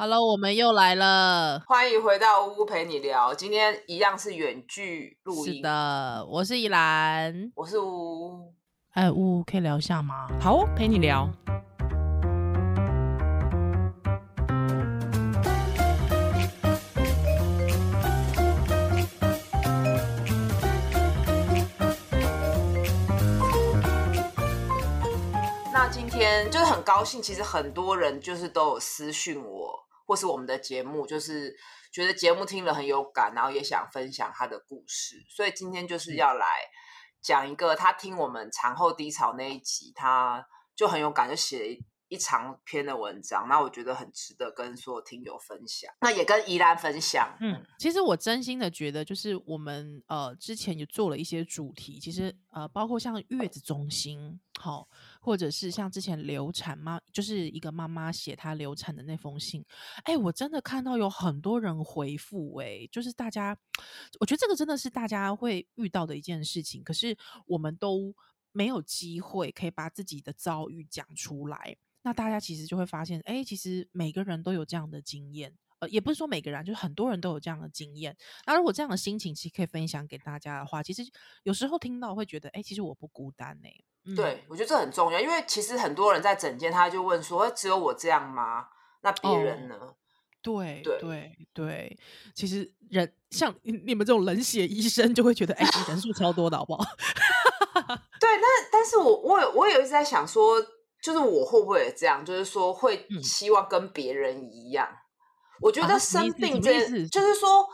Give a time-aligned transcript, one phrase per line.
[0.00, 3.34] Hello，我们又来了，欢迎回到乌乌陪你聊。
[3.34, 5.56] 今天一样是远距录音。
[5.56, 8.54] 是的，我是依兰，我是乌乌。
[8.92, 10.28] 哎，乌乌可以聊一下吗？
[10.40, 11.28] 好，陪你聊。
[25.72, 29.87] 那今天就是很高兴，其实很多人就是都有私讯我。
[30.08, 31.54] 或是我们的节目，就是
[31.92, 36.46] 觉得节目听了很有感，然后也想分享他的故事，所以今天就是要来
[37.20, 40.42] 讲一个他听我们产后低潮那一集，他
[40.74, 47.36] 就很有感，就写了一一长篇的文章，那我觉得很值得跟所有听友分享，那也跟宜兰分享。
[47.42, 54.88] 嗯，其实我真心的觉得，就是我们呃之前也做了一些主题，其实呃包括像月子中心，好、哦。
[55.20, 59.64] 或者是像之前流产妈，就是一个妈妈写她流产的那封信，
[60.04, 63.56] 哎，我真的看到有很多人回复，哎，就是大家，
[64.20, 68.14] 我觉得这个真的是大家会遇到的一件事情，可是我们都
[68.52, 78.16] 没有机会可以把自己的遭遇讲出来，那大家其实就会发现，哎，其实每个人都有这样的经验，呃，也不是说每个人，就是很多人都有这样的经验。
[78.46, 81.02] 那如果这样的心情其实可以分享给大家的话，其实
[81.42, 84.14] 有时候听到会觉得，哎，其实我不孤单呢。
[84.16, 88.68] 对，我觉得这很重要，因为其实很多人在整间，他就问说：“只有我这样吗？
[89.02, 89.94] 那别人呢？”哦、
[90.40, 91.98] 对对对对，
[92.34, 96.82] 其实人像你们这种冷血医生，就会觉得哎，人数超多的好不好？
[98.18, 100.58] 对，那但是我我有我有一直在想说，
[101.02, 102.24] 就是我会不会也这样？
[102.24, 104.88] 就是说会希望跟别人一样？
[104.90, 104.96] 嗯、
[105.60, 107.66] 我觉得生病这件就是说，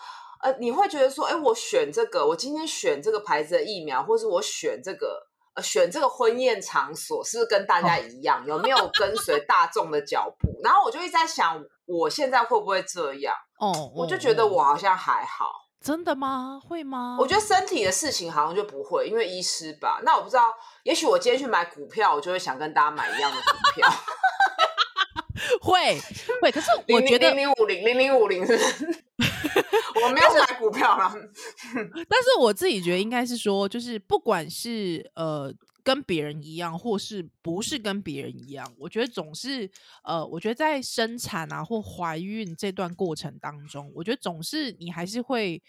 [0.42, 5.28] 呃，你会觉得说，哎，我选这个，我今天选这个牌子的疫苗，或是我选这个。
[5.56, 8.48] 呃，选这个婚宴场所是不是跟大家一样？Oh.
[8.48, 10.48] 有没有跟随大众的脚步？
[10.64, 13.32] 然后我就一直在想，我现在会不会这样？
[13.60, 15.52] 哦，oh, oh, 我就觉得我好像还好。
[15.80, 16.60] 真的吗？
[16.68, 17.16] 会吗？
[17.20, 20.00] 我觉得身体的事情好像就不会，因为医师吧。
[20.02, 23.88] 那我不知道，也许我今天去买股票，我就会想跟大家买一样的股票。
[25.60, 26.00] 会
[26.40, 28.56] 会，可是我觉得零零五零零零五零是？
[30.02, 31.14] 我没有买股票了，
[32.08, 39.70] 但是我自己觉得应该是说，就是不管是呃跟别人一样，或是不是跟别人一样，我觉得总是
[40.02, 45.62] 呃，我觉得在生产啊或怀孕这段过程当中，我觉得总是你还是会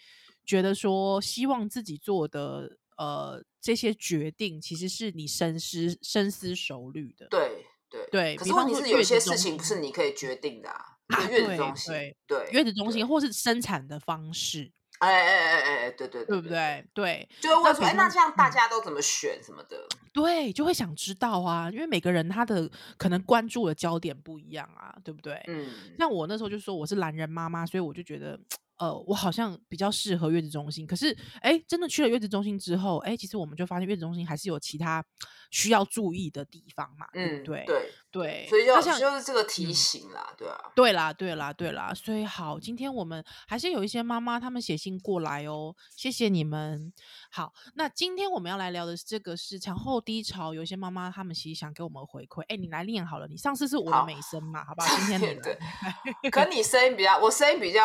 [0.44, 7.28] 觉得说，希望自己做的呃这些决定，其实是你深思深思熟虑的。
[7.28, 7.64] 对
[8.10, 10.84] 对对，可是问题是有些事情不是你可以决定的啊。
[11.30, 16.84] 月子中心，对对，月子中心或是生产的方式，哎哎哎哎对对对不对？
[16.92, 19.86] 对，就会问说，哎，那这样大家都怎么选什么的？
[20.12, 22.68] 对，就会想知道啊，因为每个人他的
[22.98, 25.40] 可能关注的焦点不一样啊，对不对？
[25.46, 28.38] 嗯，像我那时候就说我是懒人妈妈，所以我就觉得。
[28.78, 35.02] 呃，我好像比较适合月子中心，可是，哎，真的去了月子中心之后，哎，其实我们就发现月子中心还是有其他
[35.50, 37.06] 需要注意的地方嘛。
[37.14, 46.92] 嗯，对对对，所以要就是这个提醒啦，对啊，对啦，对啦，对啦，所以好，今天我们还是有一些妈妈她们写信过来哦，谢谢你们。
[47.30, 54.96] 好，那今天我们要来聊的这个是产后低潮，有一些妈妈她们其实想给我们回馈，哎，你来念好了，你上次是我的美声嘛，好不好？
[54.96, 57.80] 今天你对，可你声音比较，我声音比较。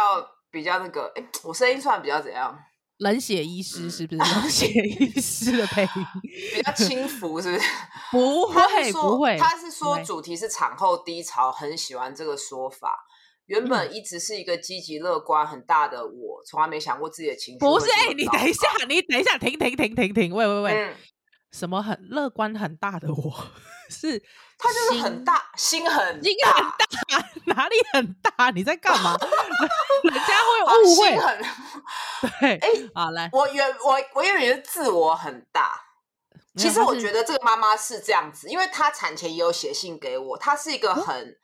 [0.52, 2.58] 比较那个，哎，我声音算比较怎样？
[2.98, 4.18] 冷血医师是不是？
[4.22, 5.90] 冷血医师的配音
[6.56, 7.68] 比较轻浮，是不是？
[8.12, 9.38] 不会，不会。
[9.40, 13.06] 他是说主题是产后低潮，很喜欢这个说法。
[13.48, 17.60] 原本一直是一个积极乐观很大的我，从来没想过自己的情绪。
[17.60, 20.96] 不是，哎，你等一下，你等一下，停停停停停，喂喂喂，
[21.52, 23.48] 什么很乐观很大的我？
[23.90, 24.22] 是。
[24.62, 26.86] 他就是很大，心很心很大，
[27.46, 28.52] 哪里很大？
[28.52, 29.18] 你在干嘛？
[30.04, 31.10] 人家会误会。
[31.10, 31.42] 心 很
[32.40, 35.82] 对，哎，好来，我原我我以为是自我很大。
[36.58, 41.36] 其实我觉得这个妈妈是这样子，因为她产前也有写信给我，她是一个很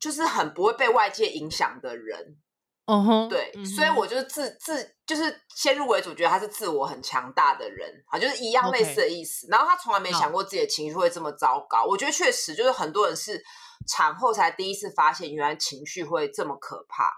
[0.00, 2.36] 就是很不会被外界影响的人。
[2.92, 9.46] 嗯哼，对，所以我就是自自就是先入为主，觉得他是自我很强大的人，啊，就是一样类似的意思。
[9.48, 11.86] 然后他从来没想过自己的情绪会这么糟糕。
[11.86, 13.42] 我觉得确实就是很多人是
[13.88, 17.10] 产后才第一次发现，原来情绪会这么可怕。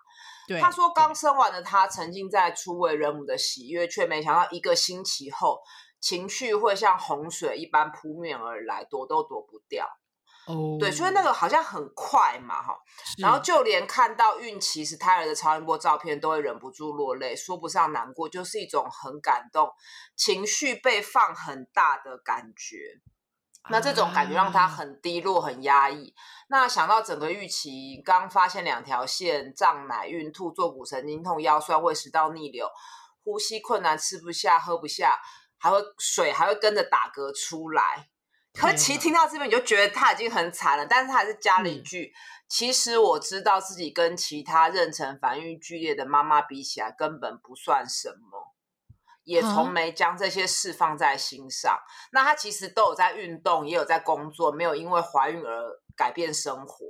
[0.47, 5.59] 对，他说刚生完的他，沉浸在初为人母的喜悦，却没想到一个星期后，
[6.00, 9.88] 情绪会像洪水一般扑面而来，躲都躲不掉。
[10.46, 12.76] 哦，oh, 对，所以那个好像很快嘛，哈，
[13.19, 19.70] 然后就连看到孕期时胎儿的超音波照片，都会忍不住落泪，说不上难过，就是一种很感动，
[20.17, 23.00] 情绪被放很大的感觉。
[23.70, 26.14] 那这种感觉让他很低落、很压抑。
[26.49, 32.69] 那想到整个预期，刚发现两条线，胀奶、孕吐、坐骨神经痛、腰酸、胃食道逆流、
[33.25, 35.19] 呼吸困难、吃不下、喝不下，
[35.58, 38.11] 还会水还会跟着打嗝出来。
[38.58, 42.16] 可其实听到这边你就觉得他已经很惨了，但是他还是加了一句：“嗯、
[42.48, 48.54] 其实我知道自己跟其他妊娠反应剧烈的妈妈比起来，根本不算什么。”
[49.24, 51.72] 也从没将这些事放在心上。
[51.74, 56.84] 嗯、那他其实都有在运动，也有在工作，没有因为怀孕而改变生活。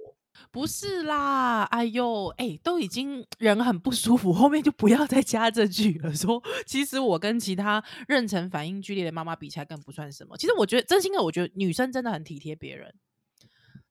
[0.51, 6.15] 不是啦，哎呦，哎、都已经人很不舒服，后面就不要再加这句了。
[6.15, 10.37] 说其实我跟其他妊娠反应剧烈的妈妈比起来，更不算什么。
[10.37, 12.95] 其实我觉得，真心的，我觉得女生真的很体贴别人。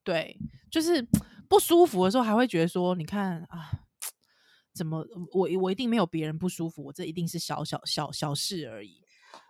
[0.03, 0.37] 对，
[0.69, 1.05] 就是
[1.47, 3.71] 不舒服的时候，还会觉得说，你看啊。
[4.75, 9.02] 怎么我我一定没有别人不舒服，我这一定是小小小小事而已。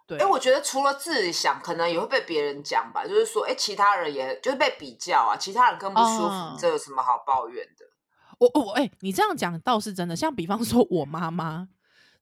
[0.05, 3.05] 对，哎，我觉得除了自己想，可能也会被别人讲吧。
[3.05, 7.85] 就是说，哎，其他人也就是被比较啊，其他人更不舒服，嗯、这有什么好抱怨的？
[8.39, 10.15] 我我哎，你这样讲倒是真的。
[10.15, 11.67] 像比方说我妈妈，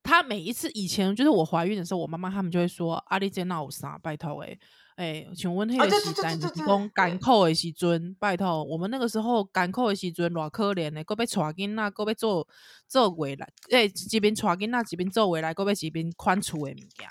[0.03, 3.97] 她每一次以前就是我怀孕的时候，我妈妈他们就会说：“阿丽姐闹啥？
[3.97, 4.57] 拜托哎。”
[4.97, 12.47] 哎，请问那个时阵是讲艰苦的时阵，拜托，我们那个时候艰苦的时阵偌可怜的，搁要带囡仔，搁要做
[12.87, 17.09] 做回来，哎，这边带囡仔，这边做回来，搁要这边款厝的物件，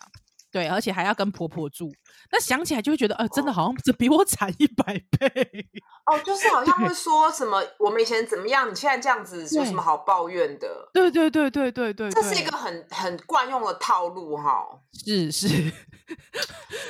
[0.51, 1.91] 对，而且还要跟婆婆住，
[2.33, 4.85] 那想起来就会觉得，呃，真的好像这比我惨一百
[5.19, 5.69] 倍。
[6.07, 10.91] 哦，就是好像会说什么我们以前怎么样，你现在这样子有什么好抱怨的？
[10.93, 14.67] 对对对对对对，这是一个很很惯用的套路哈。
[15.05, 15.73] 是是。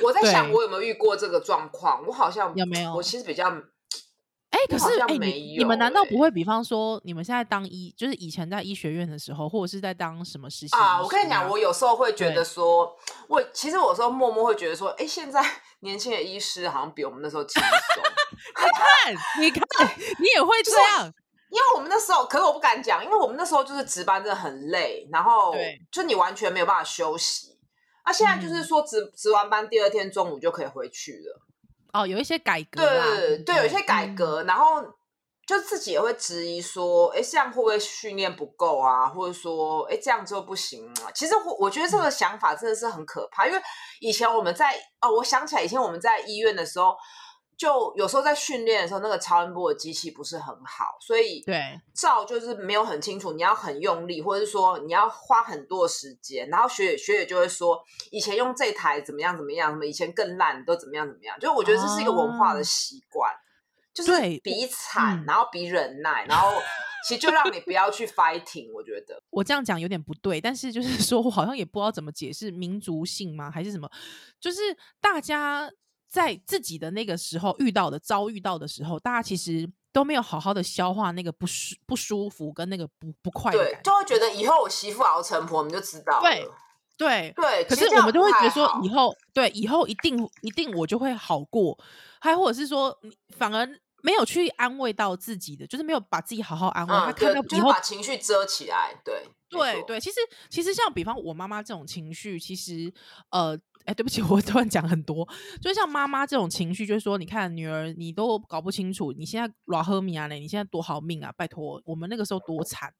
[0.03, 2.03] 我在想，我有没有遇过这个状况？
[2.07, 2.95] 我好像有没有？
[2.95, 3.51] 我其实比较，
[4.51, 6.29] 哎、欸，可是哎、欸，你你们难道不会？
[6.29, 11.01] 比方说，你们现在当医，就是以前在医学院的时候，或者是在当什么实习啊？
[11.01, 12.93] 我跟你讲，我有时候会觉得说，
[13.27, 15.41] 我其实我有时候默默会觉得说，哎、欸，现在
[15.79, 18.03] 年轻的医师好像比我们那时候轻松。
[18.61, 21.05] 你看，你看，你也会这样，
[21.49, 25.55] 因为我们那时候，可是我不敢讲，因为我们那时候就是值班真的很累，然后
[25.89, 27.57] 就你完全没有办法休息。
[28.03, 31.41] 那、啊、现在就是说值值完班，第二天中午就可以回去了。
[31.93, 34.81] 哦，有一些改革，对对，有一些改革，嗯、然后
[35.45, 39.07] 就自己也会质疑说，哎，这样会不会训练不够啊？
[39.07, 41.11] 或者说，哎，这样就不行啊？
[41.13, 43.61] 其实我我觉得这个想法真的是很可怕，因为
[43.99, 46.95] 以前我们在哦，我想起来以前我们在医院的时候。
[47.61, 53.33] 就有时候在训练的时候，那个超音波的机器不是很好，所以对照就是没有很清楚。
[53.33, 56.49] 你要很用力，或者是说你要花很多的时间。
[56.49, 57.79] 然后学姐学姐就会说，
[58.09, 61.39] 以前用这台怎么样怎么样，什么以前更烂都怎么样怎么样。
[61.39, 63.37] 就我觉得这是一个文化的习惯，哦、
[63.93, 66.49] 就是比惨，然后比忍耐，嗯、然后
[67.07, 68.73] 其实就让你不要去 fighting。
[68.73, 73.87] 我觉得 我这样讲有点不对，但是就是说我好像也不知道怎么解释民族性吗，还是什么？
[74.39, 75.71] 就是大家。
[76.11, 86.21] 在自己的那个时候遇到的、遭遇到的时候，大家其实都没有好好的消化那个不舒不舒服跟那个不不快感就会觉得以后我媳妇熬成婆，我们就知道了。
[86.21, 86.45] 对
[86.97, 91.79] 对对，可是我们就会觉得说，以后对以后一定一定我就会好过，
[92.19, 92.93] 还或者是说，
[93.37, 93.65] 反而
[94.03, 98.93] 没有去安慰到自己的，就是没有把自己好好安慰，他、嗯、看到以后就是把情绪遮起来。
[99.05, 100.17] 对对对，其实
[100.49, 102.93] 其实像比方我妈妈这种情绪，其实
[103.29, 103.57] 呃。
[103.85, 105.27] 哎，对不起， 我突然讲很多，
[105.61, 112.93] 就像妈妈这种情绪，就是说，你看女儿，你都搞不清楚，你现在老喝米啊嘞，你现在多好命啊，拜托，我们那个时候多惨。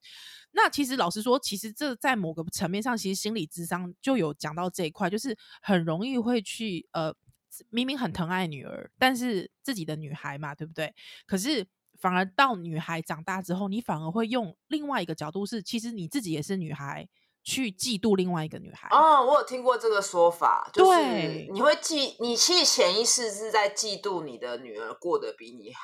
[0.54, 7.13] 那其实老实说，其实这在某个层面上，其实心理智商就有讲到这一块，就是很容易会去呃，
[7.70, 10.94] 明明很疼爱女儿，但是自己的女孩嘛，对不对？
[11.25, 11.65] 可是
[12.00, 17.08] 反而到女孩长大之后，你反而会用另外一个角度是，其实你自己也是女孩。
[17.43, 21.00] 去嫉妒另外一个女孩哦，我有听过这个说法，就是
[21.51, 25.81] 你会嫉，你其实潜意识是在嫉妒你的女儿过得比你好。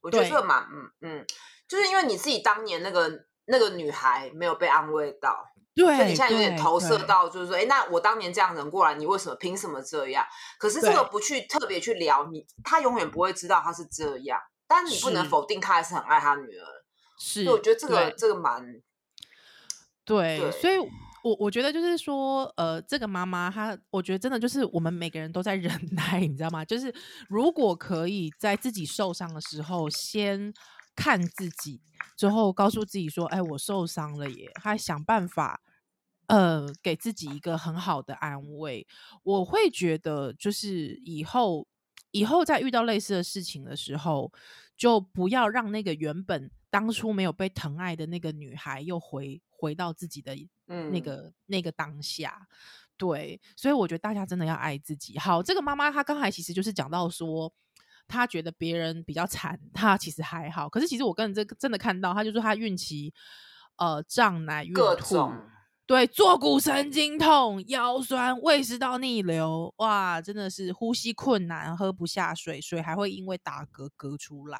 [0.00, 1.26] 我觉得这个蛮嗯嗯，
[1.68, 3.10] 就是因为你自己当年那个
[3.46, 10.24] 那个女孩没有被安慰到，对，所以你现在有点投射到，就是说，哎，那我当年这样人过来，你为什么凭什么这样？
[10.58, 16.64] 可是这个不去特别去聊你，他永远不会知道他是这样，但你不能否定他还是很爱他女儿，
[17.18, 18.64] 是，所以我觉得这个这个蛮。
[20.08, 20.74] 对，对，所以
[21.22, 26.64] 我我觉得就是说，呃，这个妈妈她，我觉得真的就是我们每个人都在忍 耐，你知道吗？
[26.64, 26.92] 就是
[27.28, 30.52] 如果可以在自己受伤的时候，先
[30.96, 31.80] 看自己，
[32.16, 35.60] 之后告诉自己说，哎，我受伤了耶，还想办法，
[36.28, 38.86] 呃，给自己一个很好的安慰。
[39.22, 41.66] 我会觉得，就是以后
[42.12, 44.32] 以后再遇到类似的事情的时候，
[44.76, 49.42] 就不要让那个原本当初没有被疼爱的那个女孩又回。
[49.58, 50.36] 回到自己的
[50.66, 52.46] 那个、嗯、那个当下，
[52.96, 55.18] 对，所以我觉得大家真的要爱自己。
[55.18, 57.52] 好，这个妈妈她刚才其实就是讲到说，
[58.06, 60.68] 她觉得别人比较惨，她其实还好。
[60.68, 63.12] 可是其实我跟这个真的看到，她就说她孕期
[63.78, 65.32] 呃胀奶、孕吐，
[65.86, 74.58] 对，坐骨神经痛、腰酸、胃食道逆流，哇，真的是呼吸困难、喝不下水，水还会因为打嗝嗝出来，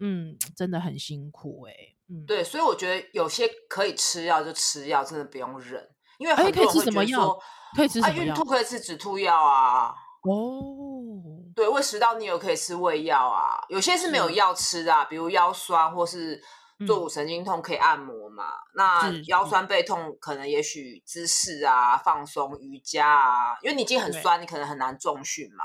[0.00, 1.96] 嗯，真的很辛苦哎、欸。
[2.10, 5.86] 嗯，对，所以我觉得有些可以吃药就吃药，真的不用忍。
[6.18, 7.40] 因为很多人会觉得说，
[7.76, 8.24] 可以吃什么药？
[8.24, 9.94] 孕吐可以吃止吐药啊。
[10.22, 11.14] 哦，
[11.54, 13.64] 对，胃食道逆流可以吃胃药啊。
[13.68, 16.42] 有些是没有药吃的，比如腰酸或是
[16.86, 18.44] 坐骨神经痛可以按摩嘛。
[18.74, 23.56] 那腰酸背痛可能也许姿势啊、放松、瑜伽啊。
[23.62, 25.64] 因为你已经很酸，你可能很难重训嘛。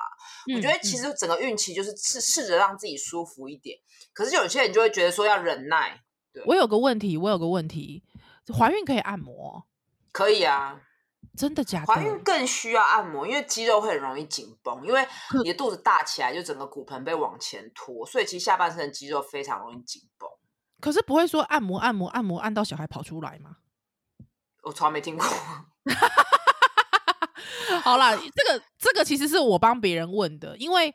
[0.56, 3.78] 我觉得其实整个孕期就是试试着让自己舒服一点。
[4.14, 6.02] 可是有些人就会觉得说要忍耐。
[6.32, 8.04] 对，我有个问题，我有个问题，
[8.58, 9.68] 怀孕可以按摩？
[10.12, 10.82] 可以啊，
[11.38, 11.86] 真的假的？
[11.86, 15.08] 怀孕更需要按摩，因为肌肉会很容易紧绷，因为
[15.44, 20.28] 你的肚子大起来，就整个骨盆被往前拖，所以其实下半身的肌肉非常容易紧绷。
[20.84, 23.56] 可是不会说按摩按摩按摩按到小孩跑出来吗？
[24.64, 25.26] 我从来没听过。
[27.82, 30.94] 好啦，这个这个其实是我帮别人问的，因为。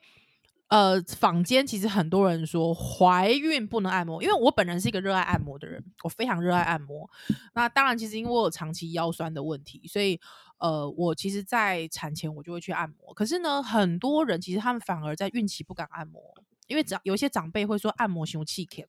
[0.70, 7.08] 呃，坊间其实很多人说怀孕不能按摩，因为我本人是一个热爱按摩的人，我非常热爱按摩。
[7.54, 10.20] 那当然，其实因为我有长期腰酸的问题，所以
[10.58, 13.14] 呃，我其实，在产前我就会去按摩。
[13.14, 16.20] 可是呢，很多人其实他们反而在孕期不敢按摩，
[16.66, 18.84] 因为长有一些长辈会说按摩胸气气，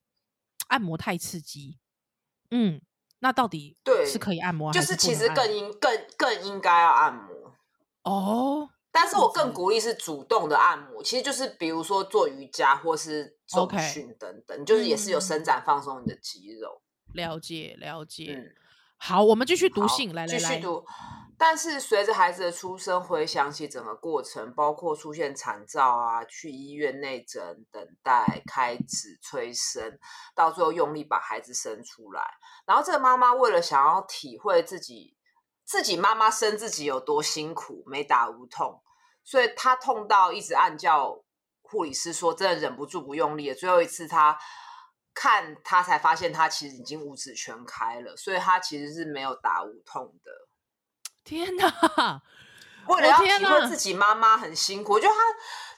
[0.69, 1.77] 按摩太刺激。
[2.49, 2.81] 嗯，
[3.19, 7.53] 那到底对是可以按摩，就是其实更应更更应该要按摩
[8.03, 8.69] 哦。
[8.91, 14.65] 但是我更鼓励是主动的按摩，其实就是比如说做瑜伽或是重训等等，Okay.
[14.65, 16.81] 就是也是有伸展放松你的肌肉。
[17.13, 18.55] 了解了解、嗯，
[18.97, 20.83] 好，我们继续读信，来来来，继续读。
[21.39, 29.97] 但是随着孩子的出生，回想起整个过程，包括出现产兆啊，去医院内诊、等待、开指、催生，
[30.35, 32.21] 到最后用力把孩子生出来，
[32.67, 35.15] 然后这个妈妈为了想要体会自己。
[35.65, 38.81] 自己妈妈生自己有多辛苦，没打无痛，
[39.23, 41.23] 所以她痛到一直按叫
[41.61, 43.53] 护理师说，真的忍不住不用力。
[43.53, 44.35] 最后一次她
[45.13, 50.31] 看她才发现，她其实已经五指全开了，所以她其实是没有打无痛的。
[51.29, 52.21] 天哪！
[52.87, 55.19] 为了要体会自己妈妈很辛苦，我觉得他。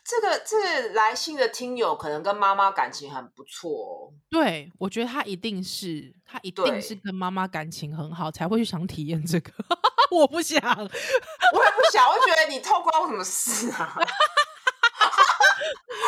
[0.03, 4.09] 这个这个来信的听友可能跟妈妈感情很不错哦。
[4.31, 9.51] 对，我觉得他一定是他一定是跟妈妈感情很好，才会去想体验这个。
[10.09, 12.09] 我不想，我也不想。
[12.09, 13.95] 我觉得你透过什么事啊？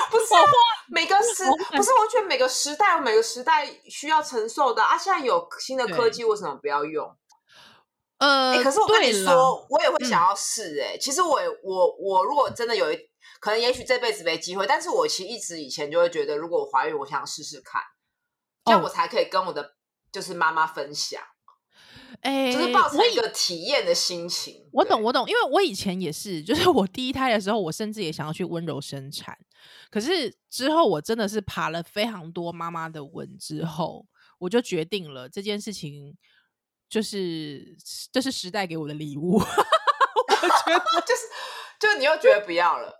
[0.10, 0.26] 不是
[0.88, 4.98] 每个时不是，我觉得每个时代有每个时代需要承受的啊。
[4.98, 7.16] 现在有新的科技，为什么不要用？
[8.24, 10.80] 呃，可是我跟你说，我也会想要试。
[10.80, 12.98] 哎，其实我我我如果真的有一。
[13.39, 17.82] 可能也许这辈子没机会，但是我其实一直以前就会觉得，如果我怀孕，我想试试看，
[18.63, 19.75] 这样我才可以跟我的
[20.13, 21.22] 就是妈妈分享，
[22.22, 24.70] 哎、欸，就是抱着一个体验的心情。
[24.72, 29.38] 我懂，我懂，因为我以前也是，就是我第一胎的时候，我甚至也想要去温柔生产，
[29.89, 34.06] 可是之后我真的是爬了非常多妈妈的文之后，
[34.39, 36.15] 我就决定了这件事情，
[36.94, 37.76] 就是
[38.12, 41.24] 这是时代给我的礼物， 我觉得 就是，
[41.80, 43.00] 就你又觉得不要了。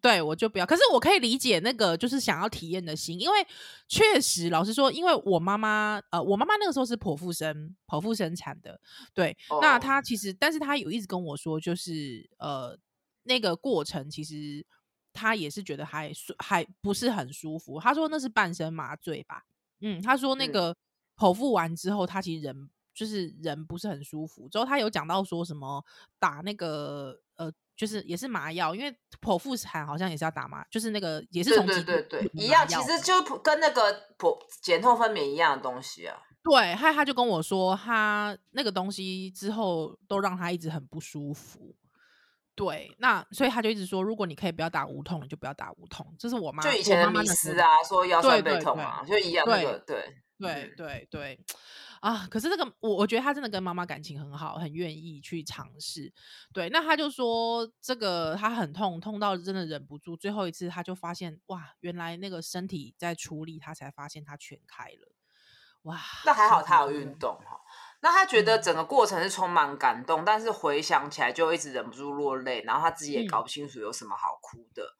[0.00, 0.66] 对，我就不要。
[0.66, 3.46] 可是我可以理解那个就是想要体验的心，因为
[3.86, 8.80] 确实，老实说，因为我妈妈，呃，我妈妈那个时候是剖腹生，剖腹生产的。
[9.14, 9.62] 对，oh.
[9.62, 12.76] 那她其实，但是她有一直跟我说，就是呃，
[13.22, 14.66] 那个过程其实
[15.12, 17.78] 她也是觉得还还不是很舒服。
[17.78, 19.44] 她说那是半身麻醉吧，
[19.80, 20.74] 嗯，她说那个
[21.16, 24.48] 剖腹完之后，她其实人就是人不是很舒服。
[24.48, 25.84] 之后他有讲到说什么
[26.18, 27.52] 打那个呃。
[27.74, 36.16] 就是也是麻药，因为剖腹产好像也是要打麻，就是那个也是从对对对对一样，其实就跟那个剖减痛分娩一样的东西啊。
[36.44, 41.74] 对，他他就跟我说，他那个东西之后都让他一直很不舒服。
[42.54, 46.06] 对，那所以他就一直说，如果你可以不要打无痛，你就不要打无痛。
[46.18, 51.40] 这是我妈就以前的迷思啊，说腰酸背痛啊，就一样那个对对对对。
[52.02, 52.26] 啊！
[52.28, 56.12] 可是这个我我觉得他真的跟妈妈感情很好，很愿意去尝试。
[56.52, 60.16] 对，那他就说这个他很痛，痛到真的忍不住。
[60.16, 65.12] 最后一次他就发现哇，原来那个身体在出力，他才发现他全开了。
[65.82, 66.00] 哇！
[66.26, 67.60] 那还好他有运动哈。
[68.00, 74.82] 那他觉得整个过程是充满感动，嗯，但是回想起来就一直忍不住落泪，然后他自己也搞不清楚有什么好哭的。
[74.82, 74.98] 嗯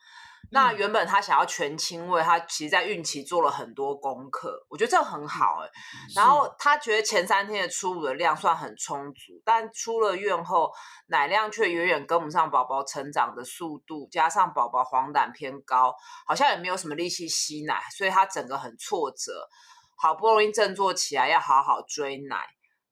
[0.53, 5.73] 那原本他想要全亲喂，他其实在孕期做了很多功课，我觉得这很好哎、欸。
[6.15, 10.71] 然后他觉得前三天的初乳的量算很充足，但出了院后
[11.07, 15.95] 奶量却远远跟不上宝宝成长的速度，加上宝宝黄疸偏高，
[16.27, 19.49] 好像也没有什么力气吸奶，所以他整个很挫折。
[19.97, 22.37] 好不容易振作起来，要好好追奶。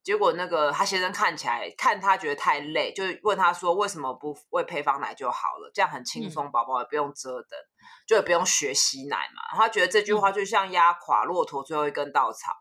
[0.02, 5.70] 结果那个他先生看起来看他觉得太累，就问他说：“为什么不喂配方奶就好了？
[5.74, 7.50] 这样很轻松，宝宝也不用折腾，
[8.06, 12.52] 就也不用学吸奶嘛。”他觉得这句话就像压垮骆驼最后一根稻草，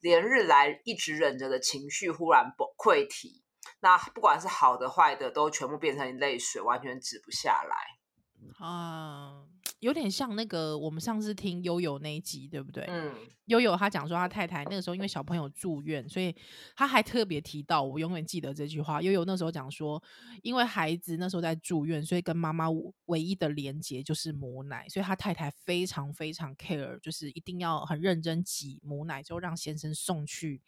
[0.00, 3.44] 连日来一直忍着的情绪忽然崩溃体，
[3.80, 8.66] 那不管是好的坏的，都全部变成泪水，完全止不下来。
[8.66, 9.49] 啊。
[9.80, 12.84] 有点像那个我们上次听悠悠那一集，对不对？
[12.88, 13.14] 嗯，
[13.46, 16.34] 悠悠他讲说他太太那个时候因为小朋友住院，所以
[16.76, 19.00] 他还特别提到，我永远记得这句话。
[19.00, 20.02] 悠悠那时候讲说，
[20.42, 22.66] 因为孩子那时候在住院，所以跟妈妈
[23.06, 30.60] 唯一的连结就是母奶，所以他太太非常非常 care，就是一定要很认真挤母奶，之后让先生送去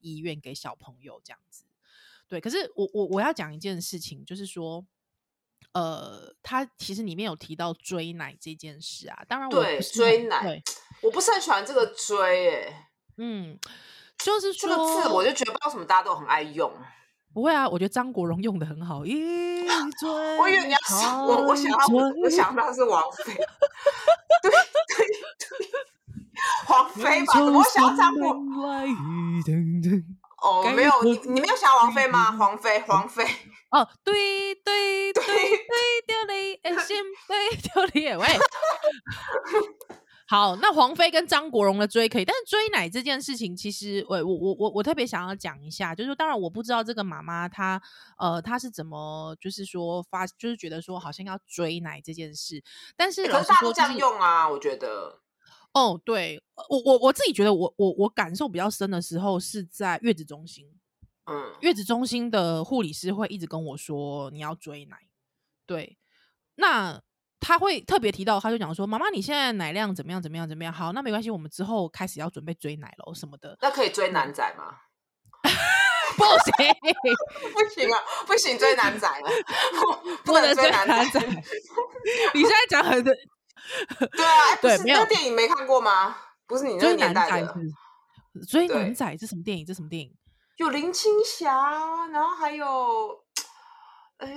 [0.00, 1.64] 医院给小朋友这样子。
[2.26, 4.84] 对，可是我我我要讲一件事情，就是说。
[5.76, 10.62] 呃，他其实里面有提到追奶这件事啊，当然我对追奶，
[11.02, 13.58] 我不是很喜欢这个追，哎，嗯，
[14.16, 16.72] 就是说这个字，我就觉得不知道什么大家都很爱用，
[17.34, 19.12] 不会啊，我觉得张国荣用的很好，一
[20.00, 21.76] 追，我以为你要想我，我想要，
[22.22, 23.34] 我想到是王菲，
[24.42, 25.06] 对对
[25.36, 25.68] 对，
[26.70, 28.30] 王菲吧，我想要张国，
[30.42, 32.32] 哦，没有，你你没有想要王菲吗？
[32.32, 33.26] 黄菲，黄菲。
[33.70, 34.45] 哦，对，
[36.06, 36.96] 丢你哎，先
[37.28, 38.26] 对丢你哎喂，
[40.28, 47.80] 好，那黄飞跟张国荣的追可以，但是追奶这件事情，其实我我我我我特别想要讲一下，就是，当然我不知道这个妈妈她
[48.18, 52.62] 呃她是怎么就是说发，就是觉得说好像要追奶这件事，
[52.96, 55.20] 但是老实说、就是，大家都这样用啊，我觉得，
[55.72, 60.66] 哦，对我我我自己觉得我我我感受比较深的时候是在月子中心。
[61.28, 64.96] 嗯，月子中心的护理师会一直跟我说你要追奶，
[65.66, 65.98] 对，
[66.54, 67.00] 那
[67.40, 70.72] 他会特别提到，他就讲说妈妈你现在奶量怎么样怎么样怎么样？
[70.72, 73.56] 好，那没关系，我们之后开始要准备追奶了什么的。
[73.60, 74.74] 那可以追男仔吗？
[76.16, 76.74] 不行，
[77.52, 79.30] 不行啊，不行追男仔了，
[80.24, 81.20] 不能追男仔。
[82.32, 83.12] 你现在讲很 对
[84.24, 86.16] 啊，对，没有电影没看过吗？
[86.46, 87.54] 不是你那个年代的
[88.48, 89.66] 追男仔，这什么电影？
[89.66, 90.10] 这什么电影？
[90.56, 93.25] 有林青霞，然后还有，
[94.18, 94.28] 哎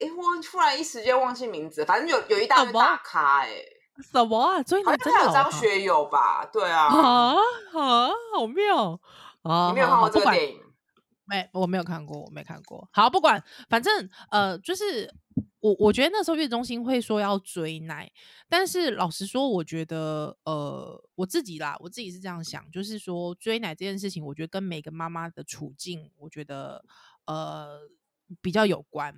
[0.00, 3.50] 哎，我突然一时间忘记名字，反正有有一大堆大咖哎，
[4.12, 4.58] 什么啊？
[4.58, 6.44] 好像有张学友吧？
[6.52, 7.34] 对啊，啊
[7.74, 9.00] 啊，好妙
[9.42, 9.68] 啊！
[9.68, 10.60] 你没有看过这个电影？
[11.24, 12.88] 没，我没有看过，我没看过。
[12.92, 15.12] 好，不管，反正呃，就是
[15.60, 18.10] 我我觉得那时候月子中心会说要追奶。
[18.48, 26.82] 但是老实说，我觉得，呃，我自己啦，我自己是这样想，就是说追奶这件事情，我觉得跟每个妈妈的处境，我觉得，
[27.26, 27.80] 呃，
[28.40, 29.14] 比较有关。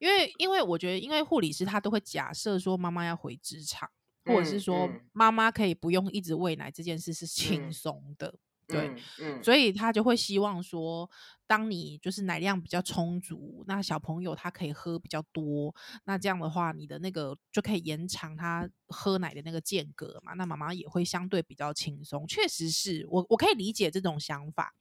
[0.00, 3.88] 因为，因为我觉得，因为护理师他都会假设说妈妈要回职场，
[4.24, 8.28] 或者是说妈妈可以不用一直喂奶这件事是轻松的。
[8.28, 8.38] 嗯
[8.70, 11.10] 对，嗯，嗯，所以他就会希望说，
[11.44, 22.26] 当你就是奶量比较充足，那小朋友他可以喝比较多，那这样的话，你的那个就可以延长他喝奶的那个间隔嘛，那妈妈也会相对比较轻松。
[22.28, 24.74] 确实是我我可以理解这种想法，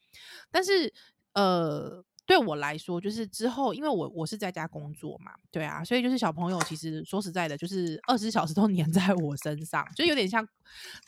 [0.49, 0.91] 但是
[1.33, 2.03] 呃。
[2.29, 10.47] 对我来说，就是之后，因为我我是在家工作嘛，对啊，所以就是小朋友其实说实在的，就是二十四小时都黏在我身上，就有点像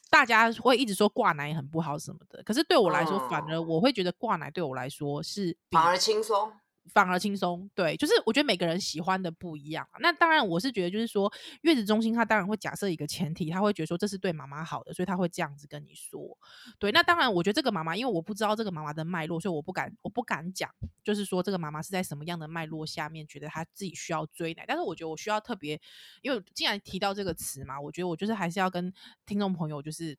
[0.10, 2.42] 大家会一直说挂奶很不好什么的。
[2.42, 6.52] 可是对我来说，反而我会觉得挂奶对我来说是反而轻松。
[6.94, 9.88] 反而轻松，对，就是我觉得每个人喜欢的不一样。
[10.00, 16.38] 那当然，我是觉得就是说，月子中心他当然会假设一个前提，他会觉得说这是对妈妈好的，所以他会这样子跟你说。
[16.80, 20.70] 对，那当然，我觉得这个妈妈，因为我不知道这个妈妈的脉络，所以我不敢，我不敢讲，
[21.04, 24.65] 就是说这个妈妈是在什么样的脉络下面觉得她自己需要追奶。
[24.67, 25.80] 但是我觉得我需要特别，
[26.22, 28.91] 因为既然提到这个词嘛，我觉得我就是还是要跟
[29.26, 30.17] 听众朋友就是。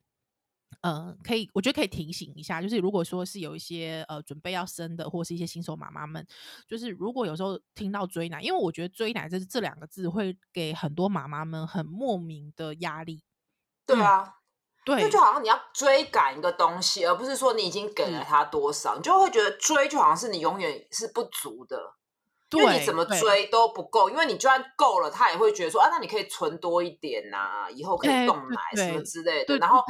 [0.80, 6.26] 嗯，可以，我觉得可以提醒一下，就是如果说是有一些呃准备要生的，或是一些新手妈妈们，
[6.66, 13.22] 就是如果有时候听到追奶，因为我觉得追奶这这两个字会给很多妈妈们很莫名的压力。
[13.86, 14.32] 对啊，嗯、
[14.84, 21.94] 对，因为就好像你要追赶一个东西，而不是说你已经给了他多少，你就会觉得追就好像是你永远是不足的。
[22.52, 29.58] 因为你怎么追都不够，因为你就算够了，他也会觉得说啊，那你可以存多一点呐、啊，以后可以冻奶什么之类的。
[29.58, 29.82] 然后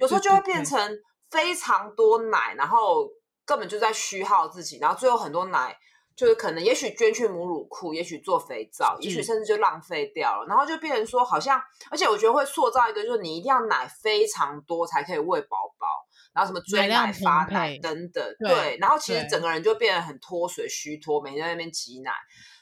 [0.00, 0.98] 有时候就会变成
[1.30, 3.08] 非常多奶，然后
[3.44, 5.76] 根本就在虚耗自己，然后最后很多奶
[6.16, 15.86] 就是可能也许捐去母乳库，也许做肥皂，也许甚至就浪费掉了，然后就变成说好像，而且我觉得会塑造一个，就是你一定要奶非常多才可以喂宝宝，
[16.34, 22.10] 然后什么追奶、发奶等等，对，然后其实整个人就变得很脱水、虚脱，每天在那边挤奶。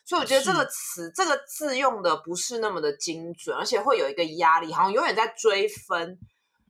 [0.04, 6.18] 所以我觉得这个词、这个字用的不是那么的精准，而且会有一个压力，好像永远在追分。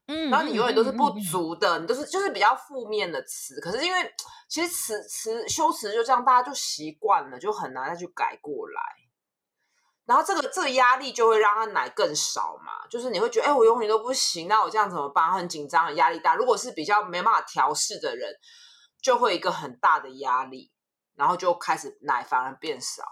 [0.07, 3.61] 嗯，然后你永远都是不足的，嗯、你都是就是比较负面的词。
[3.61, 3.99] 可是因为
[4.49, 8.81] 其实词词修辞就这样，大家就习惯了，就很难再去改过来。
[10.13, 15.33] 然后这个这个压力就会让他奶更少嘛，就是你会觉得，哎，我永远都不行，那我这样怎么办？
[15.33, 16.35] 很紧张，压力大。
[16.35, 18.31] 如果是比较没办法调试的人，
[19.01, 20.71] 就会一个很大的压力，
[21.17, 23.03] 然后就开始奶反而变少。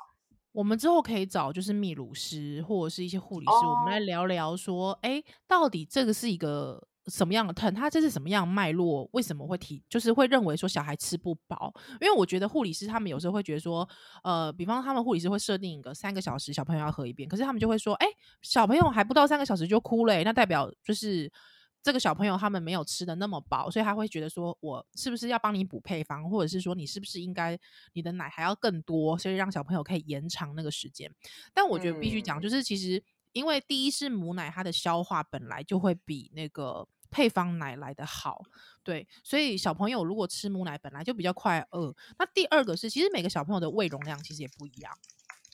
[0.53, 7.75] 我们之后可以找就是泌乳师或者是一些护理师，哦、我们来聊聊说，哎，到底这个是一个什么样的 turn？
[7.75, 9.09] 他这是什么样的脉络？
[9.13, 9.83] 为什么会提？
[9.89, 11.75] 就是会认为说小孩吃不饱？
[12.01, 13.87] 因为我觉得护理师他们有时候会觉得说，
[14.23, 18.07] 呃，比方他们护理师会设定一个三个小时小朋友要喝一遍，可是他们就会说，哎，
[18.41, 21.31] 小朋友还不到三个小时就哭了，那代表就是。
[21.83, 27.59] 这个小朋友他们没有吃的那么饱，所以他会觉得说，我是不是要帮你补配方，或者是说你是不是应该
[27.95, 31.11] 你的奶还要更多，所以让小朋友可以延长那个时间。
[31.55, 38.43] 但我觉得必须讲，就是其实因为第一是母奶它的消化本来就会比那个配方奶来的好，
[38.83, 41.95] 对，所以小朋友如果吃母奶本来就比较快饿。
[42.19, 44.93] 那第二个是，其实每个小朋友的胃容量其实也不一样，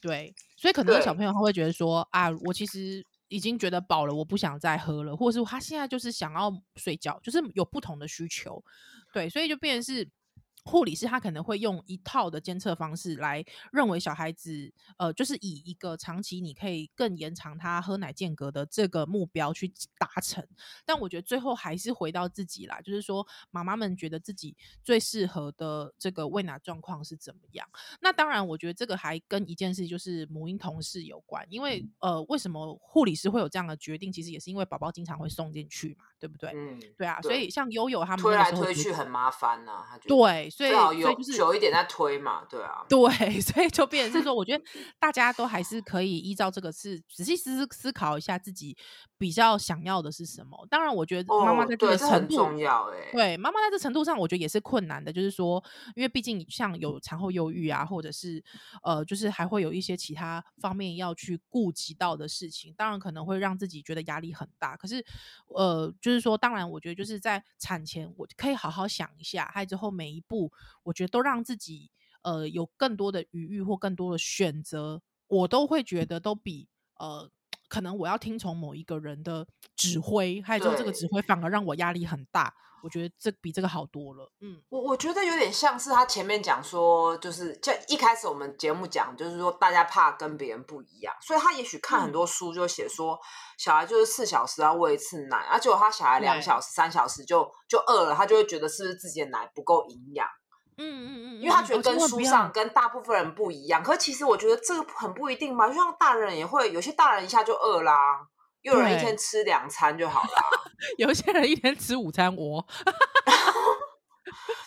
[0.00, 3.04] 对，所以可能小朋友他会觉得说啊，我其实。
[3.28, 8.62] 已经觉得饱了，我不想再喝了，或者是他现在就是想要睡觉，就是有不同的需求，
[9.12, 10.08] 对，所以就变成是。
[10.66, 20.44] 护理师他可能会用一套的监测方式来认为小孩子，呃，就是以一个长期你可以更延长他喝奶间隔的这个目标去达成。
[20.84, 27.64] 但我觉得最后还是回到自己啦，就是说妈妈们觉得自己最适合的这个喂奶状况是怎么样。
[28.00, 34.12] 那当然，我觉得这个还跟一件事就是母婴同事有关，因为呃，为什么护理师会有这样的决定？
[34.12, 36.50] 其实也是因为宝宝经常会送进去嘛，对不对？
[36.52, 37.20] 嗯，对啊。
[37.20, 40.50] 对，所以像悠悠他们推来推去很麻烦呐、啊，对。
[40.56, 40.70] 所以，
[41.02, 42.98] 所以就是久一点再推嘛，对啊，对，
[43.42, 44.64] 所以就变成是说，我觉得
[44.98, 48.74] 大家都还是可以依照这个是仔细思思考一下自己
[49.18, 50.66] 比较想要的是什么。
[50.68, 55.62] 当然，我觉得妈妈在这个程度，重要哎，对，妈妈在这程度上，我觉得也是困难的，就是说，
[55.94, 58.42] 因为毕竟像有产后忧郁啊，或者是
[58.82, 64.76] 呃，就是还会有一些其他方面要去顾及到的事情，当然可能会让自己觉得压力很大。
[64.76, 65.04] 可是，
[65.48, 70.52] 呃，就是说，当然，我觉得就是在产前，我可以好好想一下，还有之后每一步。
[70.82, 71.90] 我觉得都让自己
[72.22, 77.28] 呃有更多的余裕或更多的选择，我都会觉得都比呃
[77.68, 82.54] 可能我要听从某一个人的指挥，还有就是这个指挥反而让我压力很大。
[82.82, 84.30] 我觉得这比这个好多了。
[84.40, 93.18] 嗯，我我觉得有点像是他前面讲说，就是就一开始我们节目讲，就是说大家怕跟别人不一样，所以他也许看很多书就写说，嗯、
[93.58, 100.28] 小孩就是四小时要喂一次奶，而、啊、结果他小孩两小时、三小时就就饿了，他就会觉得是不是自己的奶不够营养？
[100.78, 107.94] 嗯嗯嗯，因为他觉得跟书上跟大部分人不一样，可是其实我觉得这个很不一定嘛，就像大人也会，有些大人一下就饿啦，
[108.60, 110.42] 又有人一天吃两餐就好啦，
[110.98, 112.66] 有些人一天吃午餐窝，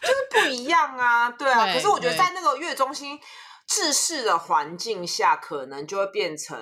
[0.02, 1.72] 就是不一样啊，对啊。
[1.72, 3.20] 可是我觉得在那个月中心
[3.68, 6.60] 制式的环境下，可能就会变成，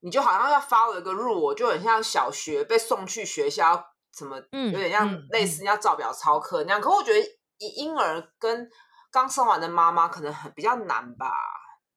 [0.00, 3.84] 你就好像要 follow 一个 rule，就很像小学被送去学校，
[4.16, 4.36] 怎么，
[4.72, 6.80] 有点像类似要照表操课那样。
[6.80, 7.20] 可我觉得。
[7.58, 8.68] 婴儿跟
[9.10, 11.32] 刚生完的妈妈可能很比较难吧，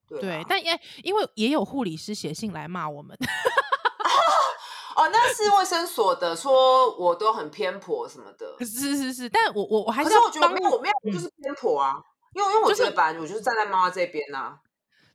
[0.08, 3.18] 对，对，但因因为也有护理师写信来骂我们，
[4.96, 12.04] 哦，那是卫生所的，说我都很偏颇什么的，是是是，但我我我还是，可是我觉得没有我没有就是偏颇啊，嗯、
[12.36, 14.60] 因为因为我觉得本来我就是站在妈妈这边呐、啊。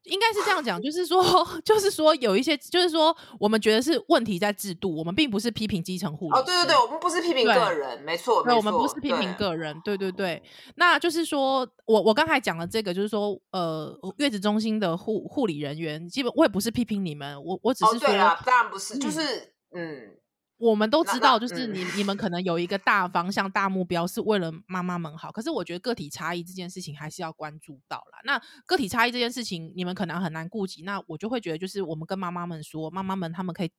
[0.04, 1.22] 应该是这样讲，就是说，
[1.64, 6.38] 就是说，有一些，就是说，我们觉得是问题在制度，我们并不是批评基层护理。
[6.38, 10.42] 哦，对对对，我们不是批评个人，没错，对，我们不是批评个人，对对对。
[10.76, 20.16] 那就是说我我刚才讲的这个，就是说，呃，月子中心的护护理人员，基本我也不是批评你们，我我只是说，对啊，当然不是，就是嗯。
[20.62, 25.32] 我们都知道，就是你你们可能有一个大方向、大目标，是为了妈妈们好。
[25.32, 28.20] 可是我觉得个体差异这件事情还是要关注到啦。
[28.24, 30.82] 那个体差异这件事情，你们可能很难顾及。
[30.84, 33.72] 那我就会觉得，就是我们跟妈妈们说，妈妈们他们可以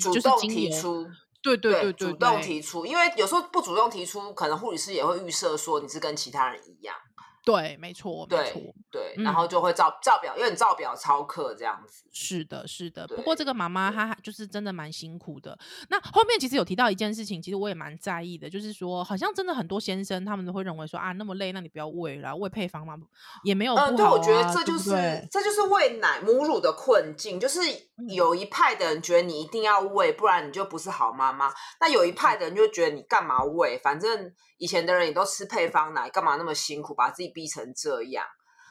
[0.00, 1.06] 主动提出，
[1.42, 2.86] 对对对对，主动提出。
[2.86, 6.96] 因为有时候不主动提出，可能护理师也会预设说你是跟其他人一样。
[7.44, 12.04] 对，没错，对没错，对，然后就会照照表，有点照表操课这样子。
[12.12, 13.06] 是的，是的。
[13.06, 15.58] 不过这个妈妈她就是真的蛮辛苦的。
[15.88, 22.96] 那后面其实有提到一件事情，其实我也蛮在意的，就是说好像真的很多先生他们都会认为说啊，那么累，那你不要喂了，喂配方嘛，
[23.44, 23.90] 也没有不好啊。
[23.90, 24.90] 嗯，对，我觉得这就是
[25.30, 27.60] 这就是喂奶母乳的困境，就是
[28.08, 31.52] 有一派的人觉得你一定要喂，不然你就不是好妈妈。
[31.80, 38.26] 那有一派的人就觉得你干嘛喂，反正以前的人也都吃配方奶，干嘛那么辛苦，把自己逼成这样。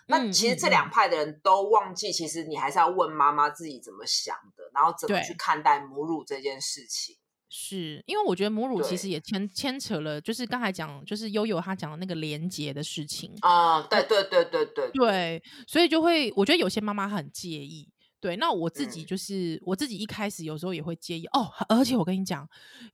[0.08, 7.15] 那其实这两派的人都忘记，其实你还是要问妈妈自己怎么想的，然后怎么去看待母乳这件事情。
[7.52, 17.89] 是因为我觉得母乳其实也牵牵扯了，就是刚才讲，就是悠悠他讲的那个连接的事情啊，对对对对对对，所以就会我觉得有些妈妈很介意。
[18.21, 22.47] 对，那我自己就是、嗯、我自己一开始有时候也会介意哦，而且我跟你讲，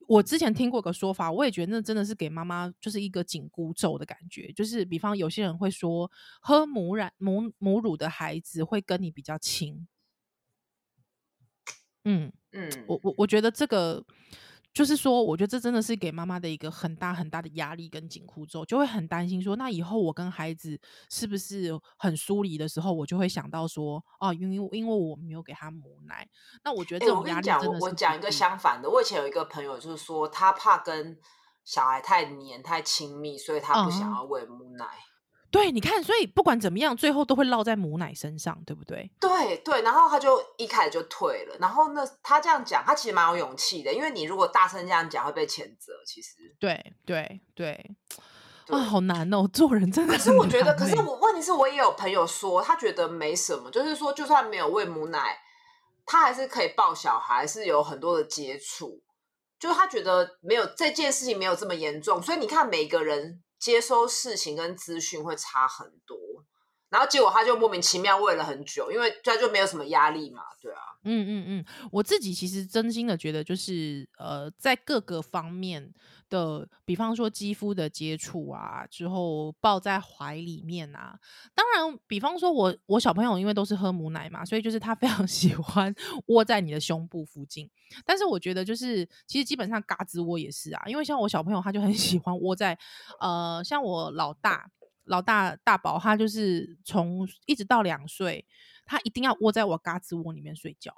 [0.08, 6.12] 我之前听过个说法，我也觉得那真的是给妈妈就是一个紧箍咒的感觉，就是比方有些人会说，
[6.42, 9.88] 喝母乳母母乳的孩子会跟你比较亲，
[12.04, 13.00] 嗯嗯，我。
[13.04, 14.06] 我我觉得这个。
[14.76, 20.78] 就是说，我觉得这真的是给妈妈的一个很大很大的压力跟紧箍咒，就会很担心说，那以后我跟孩子
[21.10, 26.28] 是不是很疏离的时候，我就会想到说，哦，因为因为我没有给他母奶。
[26.62, 31.18] 那我觉得这种压力真的是、欸、我讲，我我讲一个相反的，我以前有一个朋友，就是说他怕跟
[31.64, 34.86] 小孩太黏太亲密，所以他不想要喂母奶。
[34.86, 35.15] 嗯
[35.56, 39.10] 对，你看，所以不管怎么样，最后都会落在母奶身上，对不对？
[39.22, 41.56] 对对，然后他就一开始就退了。
[41.62, 45.94] 然后呢，他这样讲，他其实蛮有勇气的，因为你如果大声这样讲，会被谴责。
[46.06, 47.96] 其实，对对对，
[48.68, 50.14] 啊，好难哦，做人真的。
[50.14, 55.38] 可是我觉得，可是我问题是我也有朋友说，他觉得没什么，就是说，就算没有喂母奶，
[56.06, 59.02] 他还是可以抱小孩，是有很多的接触，
[59.58, 62.22] 就是他觉得没有这件事情没有这么严重。
[62.22, 63.42] 所以你看，每个人。
[63.60, 66.18] 接收事情跟资讯会差很多，
[66.90, 75.94] 然后结果他就莫名其妙问了很久，因为他就没有什么压力嘛，对啊，嗯嗯嗯，我自己其实真心的觉得，就是呃，在各个方面
[76.30, 81.20] 的，比方说肌肤的接触啊，之后抱在怀里面啊，
[81.54, 85.94] 当然，比方说我我小朋友因为都是喝母奶嘛，所以就是他 非常喜欢
[86.28, 87.70] 窝在你的胸部附近。
[88.06, 92.78] 但是我觉得就是其实基本上嘎吱窝也是啊，因为像我小朋友他就很 喜欢窝在
[93.20, 94.70] 呃，像我老大
[95.06, 98.46] 老大大宝他就是从一直到两岁，
[98.86, 100.96] 他一定要窝在我嘎吱窝里面睡觉，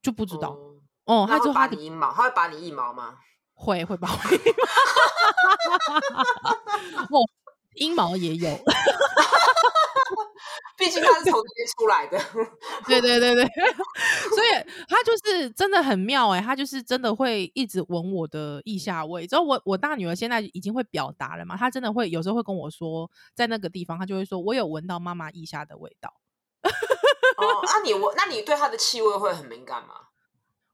[0.00, 0.56] 就不知道
[1.04, 3.18] 哦，他就把你一毛，他会把你一毛吗？
[3.62, 4.42] 会会把我阴
[7.06, 7.28] 毛，哦，
[7.74, 8.48] 阴毛也有，
[10.76, 12.18] 毕竟他是从这边出来的。
[12.86, 13.44] 对对对对，
[14.34, 14.48] 所以
[14.88, 19.26] 他就是真的很妙哎，他就是真的会一直闻我的腋下味。
[19.26, 26.12] 之后我我大女儿现在已经会表达了嘛，她真的会有时候会跟我说，在那个地方，她就会说我有闻到妈妈腋下的味道。
[27.36, 29.94] 哦，那你我，那你对它的气味会很敏感吗？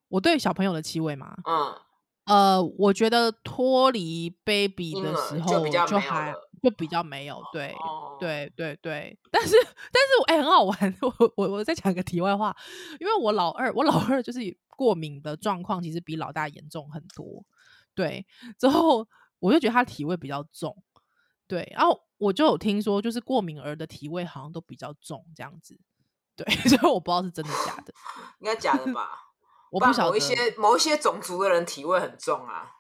[0.09, 1.37] 我对小朋友的气味吗？
[1.45, 1.79] 嗯。
[2.29, 12.55] 呃，我觉得脱离 baby 的时候就比较就还就比较没有，对、哦、对对对，但是但是哎、欸，很好玩， 我我我再讲个题外话，
[13.01, 14.41] 因为我老二我老二就是
[14.77, 17.45] 过敏的状况，其实比老大严重很多，
[17.95, 18.27] 对，
[18.59, 19.07] 之后
[19.39, 20.77] 我就觉得他体味比较重，
[21.47, 25.79] 对，然后我就有听说，就是过敏儿的体味好像都比较重这样子，
[26.37, 27.95] 对， 所以我不知道是真的假的，
[28.41, 29.28] 应该假的吧。
[29.71, 32.71] 我不晓得某一些某一些种族的人体味很重啊，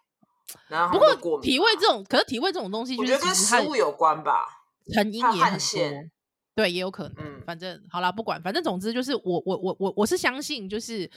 [0.69, 4.47] 然后不过体味这种，可是体味这种东西，我觉得跟食物有关吧，
[4.95, 6.11] 成因也很多，
[6.55, 7.15] 对，也有可能。
[7.19, 11.11] 嗯，反正好啦，不管，反正总之就是我我我我我是相信，就是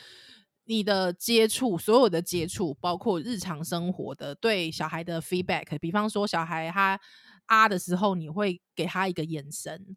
[0.66, 7.00] 你的接触，所有的接触，包括日常生活的对小孩的 feedback，比方说小孩他
[7.46, 9.96] 啊的时候，你会给他一个眼神。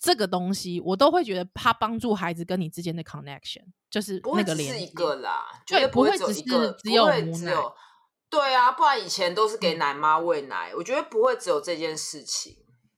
[0.00, 4.78] 这个东西我都会觉得，它帮助孩子跟你之间的 connection 就是那个连接。
[4.78, 7.54] 是一个啦，对，不会只是只有母奶。
[8.30, 12.56] 对啊，不然以前都是给奶妈喂奶，嗯，我觉得不会只有这件事情。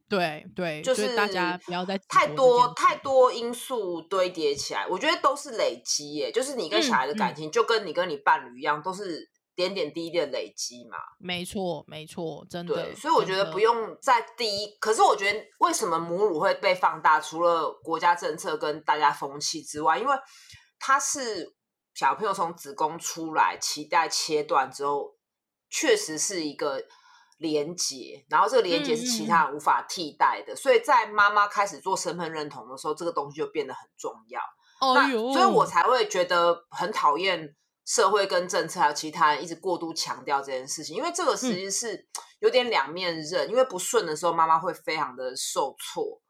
[0.08, 6.30] 对对，就是大家不要再太多太多因素堆叠起来，我觉得都是累积耶。
[6.30, 9.28] 就是你跟小孩的感情，就跟你跟你伴侣一样，都是。
[9.54, 12.74] 点点滴滴的累积嘛，没错没错，真的。
[12.74, 14.76] 对，所以我觉得不用在第一。
[14.80, 17.20] 可是我觉得为什么母乳会被放大？
[17.20, 20.16] 除了国家政策跟大家风气之外，因为
[20.78, 21.54] 它是
[21.94, 25.16] 小朋友从子宫出来，脐带切断之后，
[25.68, 26.82] 确实是一个
[27.36, 30.54] 连接，然后这个连接是其他人无法替代的。
[30.54, 34.40] 嗯嗯，所以在妈妈开始做身份认同的时候，这个东西就变得很重要。
[34.80, 37.54] 哦，那所以我才会觉得很讨厌。
[37.85, 42.07] 社会跟政策还有其他人一直过度强调这件事情，因为这个实际是
[42.40, 46.21] 有点两面刃，因为不顺的时候，妈妈会非常的受挫。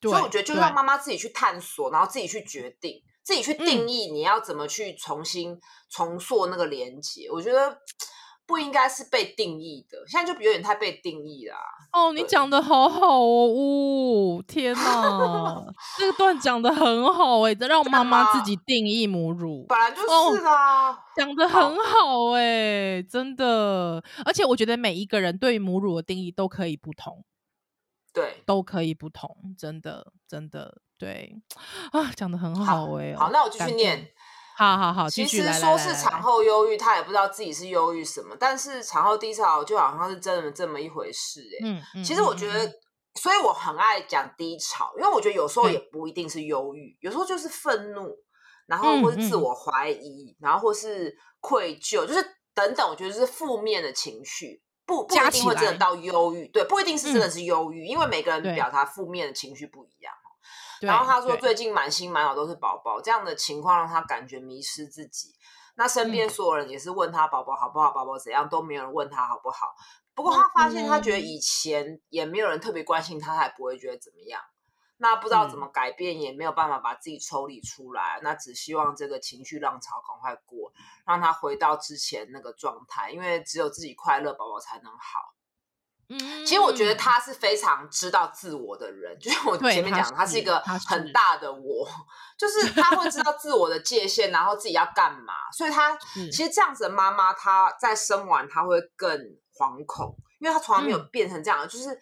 [0.00, 7.28] 所以我觉得就让妈妈自己去探索，然后自己去决定，自己去定义你要怎么去重新重塑那个连接。
[7.28, 7.78] 嗯、我觉得。
[8.46, 11.60] 不应该是被定义的，现在就有点太被定义了、啊。
[11.92, 15.64] 哦，你讲的好好哦，呜，天哪，
[15.98, 27.24] 这个段讲的很好哎、欸，让妈妈自己定义母乳，本来就是啦、啊，讲的、哦、很好哎、欸，真的，而且我觉得每一个人对于母乳的定义都可以不同，
[28.12, 31.36] 对，都可以不同，真的，真的，对，
[31.92, 34.10] 啊，讲的很好哎、欸，好，那我继续念。
[34.62, 38.36] 好好好，其实说是产后忧郁，他也不知道自己是忧郁什么。
[38.38, 42.72] 但是产后低潮就好像是真的这么一回事、欸，哎、嗯嗯，其实我觉得、嗯，
[43.20, 48.16] 所以我很爱讲低潮，因为我觉得有时候也不一定是忧郁、嗯，有时候就是愤怒，
[48.66, 52.88] 然后或是自我怀疑、嗯，然后或是愧疚，就是等等。
[52.88, 60.12] 我觉得是负面的情绪，不不一定会真的到忧郁，对，不一定是真的是忧郁、嗯，因为每个人表达负面的情绪不一样。
[60.82, 65.34] 然后他说，最近满心满脑都是宝宝，这样的情况让他感觉迷失自己。
[65.74, 69.74] 那身边所有人也是问他宝宝好不好，宝宝怎样，都没有人问他好不好。
[70.14, 74.42] 不过他发现，他觉得以前也没有人特别关心他，他也不会觉得怎么样。
[74.98, 78.20] 那不知道怎么改变，也没有办法把自己抽离出来。
[78.22, 80.72] 那只希望这个情绪浪潮赶快过，
[81.06, 85.34] 让他回到之前那个状态，因为只有自己快乐，宝宝才能好。
[86.18, 91.88] 其实我觉得他是非常知道自我的人，就是我前面讲的，他是一个很大的我，
[92.38, 95.32] 就是他会知道自我的界限，然后自己要干嘛。
[95.52, 95.96] 所以他
[96.32, 99.10] 其实这样子的妈妈，她在生完她会更
[99.56, 101.98] 惶恐，因为她从来没有变成这样，就是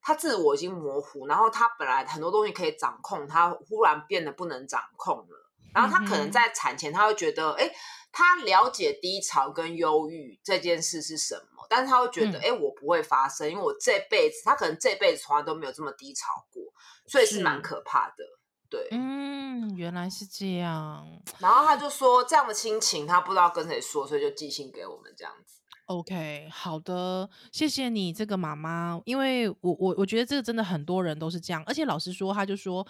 [0.00, 5.50] 她自我已经模糊，然后她本来很多东西可以掌控，她忽然变得不能掌控了。
[5.74, 7.70] 然后她可能在产前，她会觉得，哎。
[8.12, 16.62] 她了解低潮跟忧郁这件事是什么，但是他会觉得，哎、嗯，我不会发生，因为我这辈子，他可能这辈子从来都没有这么低潮过，
[17.06, 18.24] 所以是蛮可怕的。
[18.68, 21.06] 对，嗯，原来是这样。
[21.38, 25.60] 然后他就说，这样的亲情他不知道跟谁说，所以就寄信给我们这样子。
[25.86, 32.84] OK，好的，谢谢你这个妈妈，因为我我我觉得这个真的很多人都是这样，而且老实说，他就说，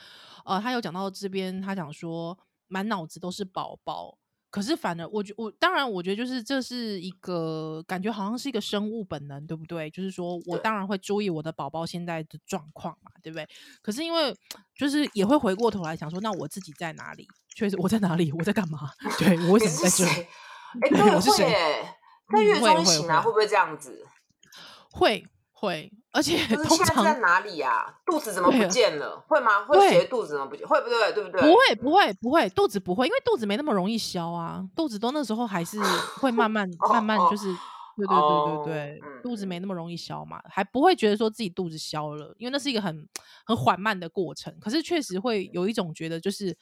[0.46, 4.16] 呃，他有讲到这边，他讲说满脑子都是宝宝。
[4.56, 9.90] 可是，反而我觉我当然，我觉得就是这是一个感觉，好像是一个生物本能，对不对？
[9.90, 13.46] 就是说我当然会注意我的宝宝现在的状况嘛，对不对？
[13.82, 14.34] 可是因为
[14.74, 17.28] 就是也会回过头来想说，那我自己在哪里？
[17.54, 18.32] 确实我在哪里？
[18.32, 18.90] 我在干嘛？
[19.20, 20.26] 对我为什么在这里？
[20.80, 21.44] 哎，对，我是谁？
[22.32, 24.06] 在月中醒来会不会这样子？
[24.90, 25.22] 会。
[25.58, 27.94] 会，而且通常在哪里呀、啊？
[28.04, 29.24] 肚子怎么不见了？
[29.26, 29.64] 会吗？
[29.64, 30.68] 会觉得肚子怎么不见？
[30.68, 31.12] 会不对？
[31.14, 31.40] 对不对？
[31.40, 34.62] 不会，不会，不会，肚子不会，因为肚子没那么容易消啊。
[34.76, 35.80] 肚子都那时候还是
[36.20, 37.46] 会慢慢、慢慢，就是
[37.96, 43.08] 对对对对对，哦、肚子没那么容易消嘛，还不会觉得说自己肚子消了，因为那是一个很
[43.46, 44.54] 很缓慢的过程。
[44.60, 46.54] 可是确实会有一种觉得，就是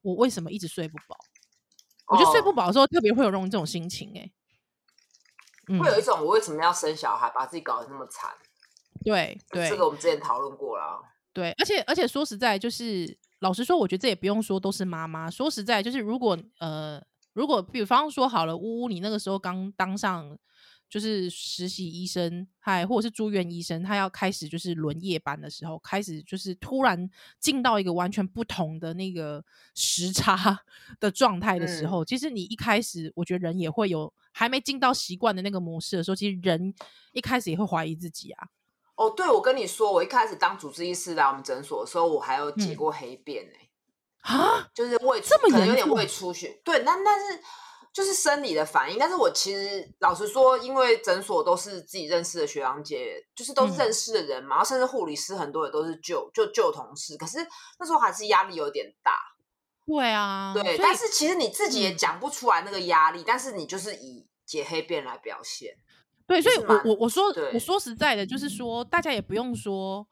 [0.00, 1.16] 我为什么一直睡不饱？
[2.06, 4.32] 我觉得睡不饱的时候特别会有这种这种心情、欸，
[5.68, 5.78] 哎。
[5.78, 8.30] 会有一种我为什么要生小孩，把自己搞得那么惨？
[9.04, 11.00] 对对，这个我们之前讨论过了。
[11.32, 15.30] 对，而且而且说实在，就是老实说，我觉得这也不用说都是妈妈。
[15.30, 17.00] 说实在，就是如果呃，
[17.32, 20.36] 如果比方说好了，呜呜，你那个时候刚当上。
[20.88, 30.60] 就是实习医生，还或者是住院医生，他要开始就是轮夜班的时候，开始就是突然进到一个完全不同的那个时差
[30.98, 36.74] 的状态的时候，嗯，其实你一开始，我觉得人也会有还没进到习惯的那个模式的时候，其实人
[37.12, 38.48] 一开始也会怀疑自己啊。
[38.94, 43.70] 哦，对，我跟你说，我一开始当主治医师来我们诊所的时候，我还有解过黑便呢，欸。
[44.22, 47.42] 啊，嗯，就是胃这么可能有点胃出血，对，那但是。
[47.98, 57.38] 就是生理的反应，但是我其实老实说，因为诊所都是自己认识的学长姐，就是都是认识的人嘛，嗯、然后甚至护理师很多也都是旧就旧同事，可是
[57.80, 59.12] 那时候还是压力有点大。
[59.84, 65.74] 对啊，对，但是其实你自己也讲不出来那个压力，嗯，但是你就是以解黑便来表现。
[66.24, 70.06] 对，所以我我我说我说实在的，就是说大家也不用说。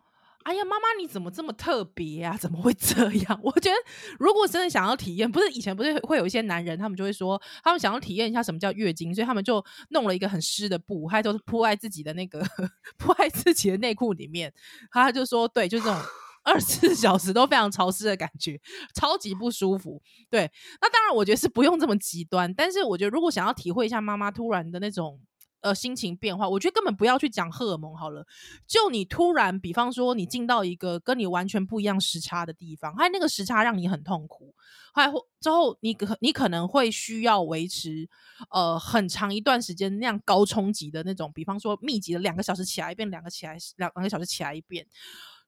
[0.46, 2.37] 哎呀，妈妈你怎么这么特别啊？
[2.38, 3.38] 怎么会这样？
[3.42, 3.76] 我觉得
[4.16, 12.40] 如果真的想要体验，不是以前不是会有一些男人，他们就会说，他们想要体验一下什么叫月经，所以他们就弄了一个很湿的布，还就是铺在自己的那个
[12.96, 14.52] 铺在自己的内裤里面。
[14.92, 16.00] 他就说，对，就这种
[16.44, 18.61] 二十四小时都非常潮湿的感觉，
[18.94, 20.00] 超级不舒服。
[20.30, 20.48] 对，
[20.80, 25.18] 那当然我觉得是不用这么极端，但是我觉得如果想要体会一下妈妈突然的那种。
[25.66, 28.24] 呃心情变化，我觉得根本不要去讲荷尔蒙好了。
[28.66, 34.55] 就你突然，比方说你进到一个跟你完全不一样时差的地方，还有那个时差让你很痛苦，
[34.94, 38.09] 还之后你可你可能会需要维持
[38.51, 44.86] 呃很长一段时间那样高冲击的那种，比方说密集的两个小时起来一遍，两个起来两两个小时起来一遍。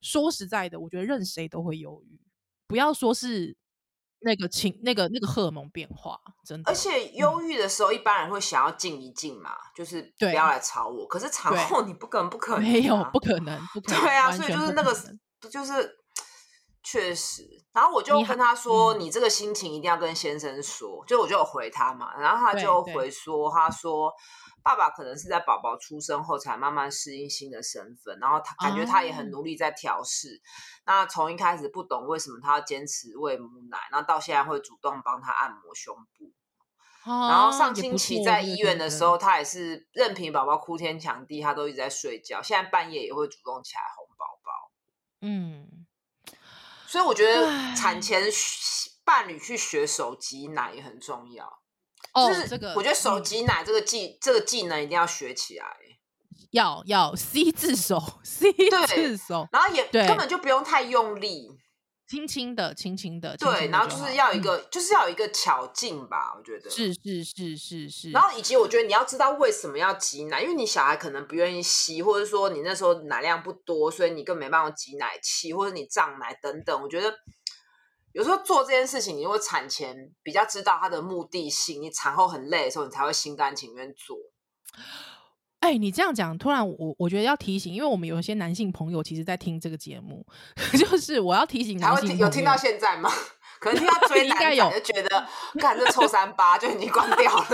[0.01, 2.21] 说实在的，我觉得任谁都会犹豫，
[2.67, 3.57] 不要说是。
[4.21, 6.71] 那个情，那个那个荷尔蒙变化，真的。
[6.71, 11.07] 而且忧郁的时候，一般人会想要静一静嘛，嗯、就是不要来吵我。
[11.07, 14.01] 可是产后你不可能，不可 能、啊，没有，不可能，不可能。
[14.01, 14.93] 对啊，所以就是那个，
[15.51, 15.97] 就是
[16.83, 17.45] 确实。
[17.73, 24.13] 然后我就跟他说：“你，嗯、你这个心情一定要跟先生说。”就我就有回他嘛，然后他就回说：“他说。”
[24.63, 30.29] 爸爸可能是在宝宝出生后才慢慢适应新的身份，然后他感觉他也很努力在调试。
[30.29, 30.41] 哦、
[30.87, 36.33] 那从一开始不懂为什么他要坚持喂母奶，然后到现在会主动帮他按摩胸部。
[37.05, 42.43] 哦、然后上星期在医院的时候，他也是任凭宝宝哭天抢地，他都一直在睡觉。
[42.43, 44.73] 现在半夜也会主动起来哄宝宝。
[45.23, 45.87] 嗯，
[46.87, 48.25] 所以我觉得产前
[49.05, 51.58] 伴侣去学手挤奶也很重要。
[52.27, 55.67] 就是这个，我觉得手挤奶这个技、嗯、这个技能一定要学起来，
[56.51, 61.49] 要要 C 字手，C 字手，然后也根本就不用太用力，
[62.09, 77.15] 轻轻的，轻轻的，对，轻轻然后就是要一个，嗯、就是要有一个巧劲吧，我觉得是是是是是，然后以及我觉得你要知道为什么要挤奶，因为你小孩可能不愿意吸，或者说你那时候奶量不多，所以你更没办法挤奶器，或者你胀奶等等，我觉得。
[78.13, 84.17] 有时候做这件事情，你如果产前比较知道它的目的性，你产后很累的时候，你才会心甘情愿做。
[85.61, 90.25] 哎、欸，你这样讲，突然我我觉得要提醒，因为我们有一些男性朋友其实在听这个节目，
[90.79, 93.11] 就是我要提醒男性朋友，有听到现在吗？
[93.61, 95.27] 可能听到 追男应该有就觉得，
[95.59, 97.47] 看这臭三八就已经关掉了。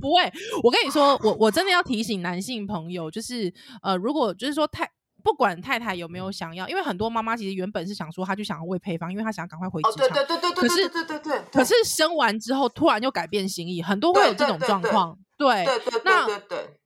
[0.00, 0.30] 不会，
[0.62, 3.52] 我跟你说，我我真的要提醒男性朋友，就是
[3.82, 4.88] 呃，如果就是说太。
[5.22, 10.08] 不管太太有没有想要，因为很多妈妈其实原本是想说，她就想要喂配方，因为她想要赶快回职场。
[10.08, 10.62] 对对对对对。
[10.62, 15.18] 可是对对对，可是生完之后突然又改变心意，很多会有这种状况。
[15.36, 16.02] 对对对。
[16.04, 16.26] 那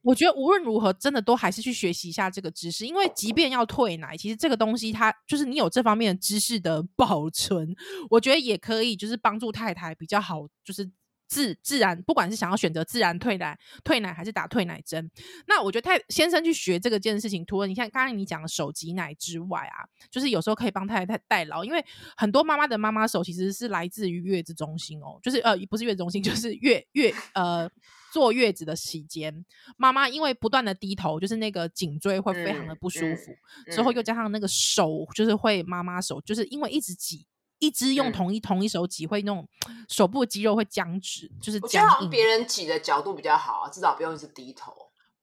[0.02, 7.74] 我觉得无论如何，真的都还是去学习一下这个知识，因为即便要退奶，其实这个东西它就是你有这方面的知识的保存，
[8.10, 10.90] 我觉得也可以就是帮助太太比较好，就是。
[11.32, 15.10] 自自然，不管是想要选择自然退奶、退奶还是打退奶针，
[15.46, 19.80] 那我觉得太先生去学这个件事情，除了你看刚刚你讲的手挤奶之外啊，
[20.10, 21.82] 就是有时候可以帮太太代劳，因为
[22.18, 27.66] 很多妈妈的妈妈手其实是来自于月子中心哦，就是呃不是月子中心，就是月月呃
[28.12, 29.42] 坐月子的期间，
[29.78, 37.26] 妈妈因为不断的低头，就是那个颈椎会非常的不舒服，嗯嗯、之后又加上那个手就是会妈妈手就是因为一直挤。
[37.62, 39.48] 一直用同一、嗯、同一手挤，会那种
[39.88, 42.10] 手部肌肉会僵直，就是僵硬。
[42.10, 44.72] 别人挤的角度比较好啊，至少不用一直低头。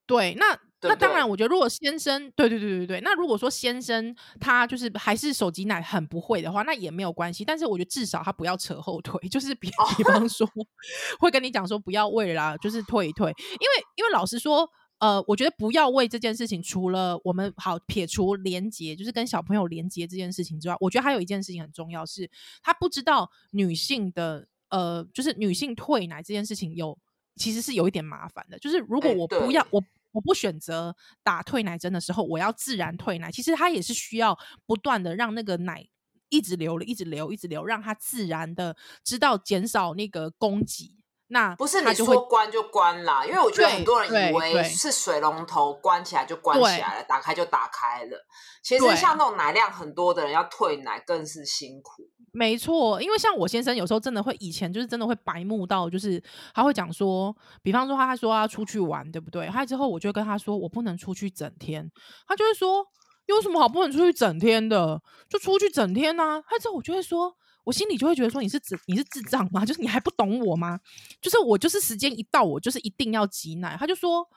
[0.08, 7.44] 对，那那当然，我觉得如果先生，对对对对对，那如果说先生他就是还是手挤奶很不会的话，那也没有关系。
[7.44, 10.48] 但是我觉得至少他不要扯后腿， 就是比比方说
[11.20, 14.66] 会跟你讲说不要喂啦，就是退一退，因为因为老实说。
[15.00, 22.30] 呃，我觉得不要为这件事情，除了我们好撇除连结，就是跟小朋友连结这件事情之外，我觉得还有一件事情很重要，是
[22.62, 26.97] 他不知道女性的呃，就是女性退奶这件事情有
[27.38, 28.60] 其实是有一点麻烦的。
[28.60, 29.82] 就是如果我不要、欸、我
[30.12, 30.93] 我不选择
[31.24, 35.88] 打退奶针的时候，我要自然退奶，其实它也是需要不断的让那个奶
[36.28, 40.99] 一直流了，一直流，一直流，让它自然的知道减少那个供给。
[41.32, 48.26] 那不是你说关就关啦，因为我觉得很多人以为是水龙头关起来就关起来了，打开就打开了。
[48.64, 52.10] 其实像那种奶量很多的人要退奶更是辛苦。
[52.32, 56.22] 没错，因为像我先生有时候真的会，以前就是真的会白目到，就是
[56.54, 59.46] 他会讲说，比方说他说他出去玩，对不对？
[59.48, 61.92] 他之后我就跟他说，我不能出去整天，
[62.28, 62.84] 他就会说
[63.28, 65.00] 有什么好不能出去整天的？
[65.30, 66.42] 就出去整天啊。
[66.48, 67.36] 他之后我就会说。
[67.70, 69.63] 我心里就会觉得说，你是智你是智障吗？
[69.67, 70.80] 就是你还不懂我吗？
[71.22, 73.78] 就是我就是时间一到，我就是一定要挤奶。
[73.80, 74.28] 他就说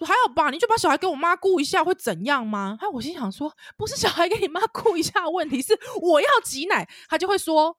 [0.00, 2.76] 还好吧，你就把小孩给我妈顾一下会怎样吗？
[2.80, 6.88] 哎，我心想说不是小孩给你妈顾一下，问题是我要挤奶。
[7.08, 7.76] 他就会说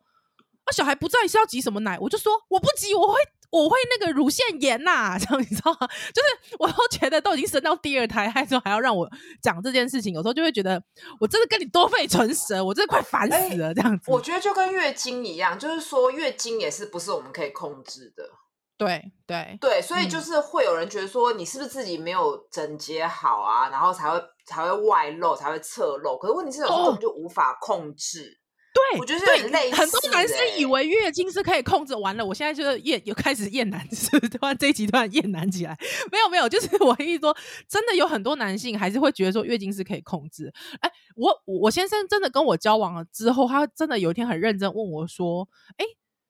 [0.64, 1.99] 啊，小孩不知道你是要挤什么奶？
[1.99, 3.20] 我就说我不挤，我会。
[3.54, 5.88] 我会那个乳腺炎呐、啊， 这样你知道吗？
[6.12, 9.08] 就是我都觉得都已经生到第二胎，还说还要让我
[9.43, 10.82] 讲这件事情，有时候就会觉得
[11.20, 13.72] 我真的跟你多费唇舌，我真的快烦死了。
[13.72, 18.28] 这样子、欸，我觉得就跟月经一样，就是说月经也是不是我们可以控制的。
[18.76, 26.18] 对对对，所以就是会有人觉得说你是不是自己没有整洁好啊，然后才会才会外漏，才会侧漏。
[26.18, 28.39] 可是问题是有时候我们就无法控制。
[28.74, 29.72] 对，我觉得很累。
[29.72, 35.78] 很多男生以为月经是可以控制，完了，我现在就是厌，又开始厌男， 是突然这一集突然厌男起来。
[36.12, 37.38] 没有没有，就是 我意思说，
[37.70, 40.52] 真的有很多男性还是会觉得说月经是可以控制。
[40.82, 45.48] 哎，我我先生真的跟我交往了之后，他真的有一天很认真问我说
[45.78, 45.86] ：“哎，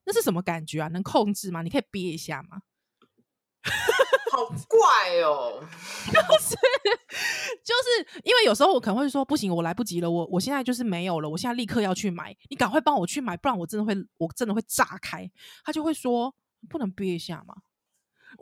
[0.05, 0.89] 那是什么感觉啊？
[0.89, 1.61] 能控制吗？
[1.61, 2.57] 你可以憋一下吗？”
[4.31, 5.61] 好怪哦，
[6.11, 6.55] 就是
[7.63, 15.29] 就是因为有时候我可能会说不行，我来不及了，我我现在就是没有了，我现在立刻要去买，你赶快帮我去买，不然我真的会我真的会炸开。
[15.63, 16.33] 他就会说
[16.69, 17.55] 不能憋一下吗？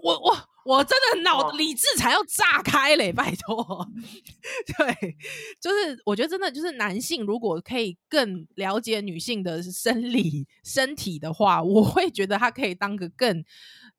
[0.01, 3.85] 我我我真的脑理智才要炸开嘞，拜托。
[4.77, 5.17] 对，
[5.59, 13.43] 就是我觉得真的就是男性如果可以更了解女性的生理身体的话，我会觉得他可以当个更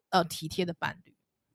[0.08, 1.11] 呃体贴的伴侣。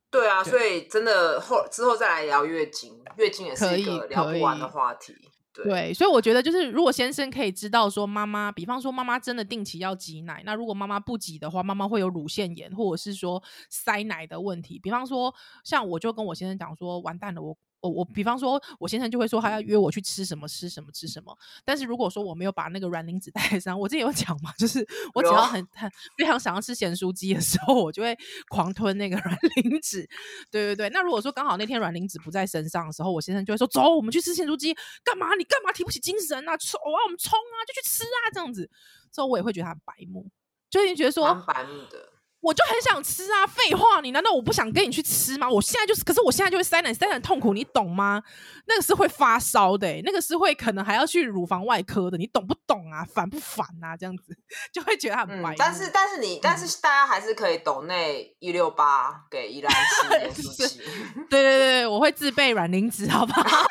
[0.09, 5.13] 对啊，所以真的后之后再来聊月经，月经也是一个聊不完的话题。
[5.53, 14.79] 对，对，所以我觉得就是如果先生可以知道说妈妈，比方说妈妈真的定期要挤奶，那如果妈妈不挤的话，妈妈会有乳腺炎或者是说塞奶的问题。
[14.79, 15.33] 比方说
[15.63, 17.57] 像我就跟我先生讲说，完蛋了，我。
[17.79, 21.37] 我我比方说，我先生就会说他要约我去吃什么吃什么吃什么。
[21.63, 28.17] 但是如果说我没有把那个软磷脂带上，我之前有讲嘛，就是 我只要很很非常想要吃咸酥鸡的时候，我就会
[28.49, 30.07] 狂吞那个 软磷脂。
[30.49, 30.89] 对对对。
[30.89, 34.73] 那如果说刚好那天软磷脂不在身上的时候，我先生就会说：“走，我们去吃咸酥鸡。”
[35.03, 35.35] 干嘛？
[35.35, 36.57] 你干嘛提不起精神啊？
[36.57, 36.97] 冲啊！
[37.05, 37.55] 我们冲啊！
[37.67, 38.17] 就去吃啊！
[38.33, 38.69] 这样子，
[39.11, 40.29] 之后我也会觉得他很白目，
[40.69, 42.16] 就已经觉得说白目的。
[42.47, 43.45] 我就很想吃啊！
[43.45, 45.49] 废话，你难道我不想跟你去吃吗？
[45.49, 48.23] 我现在就是，可是我现在就会塞奶，塞奶很痛苦，你懂吗？
[48.67, 53.03] 那个是会发烧的、欸，那个是会可能还要去乳房外科的，你懂不懂啊？
[53.03, 53.97] 烦不烦啊？
[53.97, 54.33] 这样子
[54.71, 55.55] 就会觉得很白、嗯。
[55.57, 60.07] 但是，但是你，但是大家还是可以懂那一六八给依兰吃
[61.29, 63.43] 对对对，我会自备软磷脂，好不好？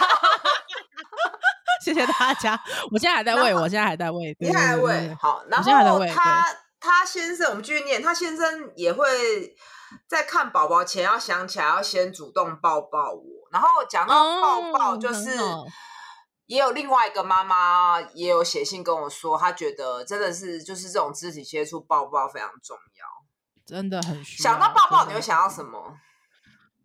[1.83, 2.63] 谢谢大家。
[2.91, 5.17] 我现在还在喂，我现在还在喂，你还在喂？
[5.19, 6.45] 好，然后他。
[6.87, 8.01] 他先生，我们继续念。
[8.01, 9.55] 他先生也会
[10.09, 13.23] 在看宝宝前要想起来要先主动抱抱我。
[13.51, 15.31] 然后讲到抱抱，就是
[16.47, 23.07] 也有另外一个妈妈也有写信跟我说，她觉得真的是就是这种肢体接触抱抱非常重要，
[23.67, 24.51] 真的很需要。
[24.51, 25.99] 想到抱抱，你会想到什么？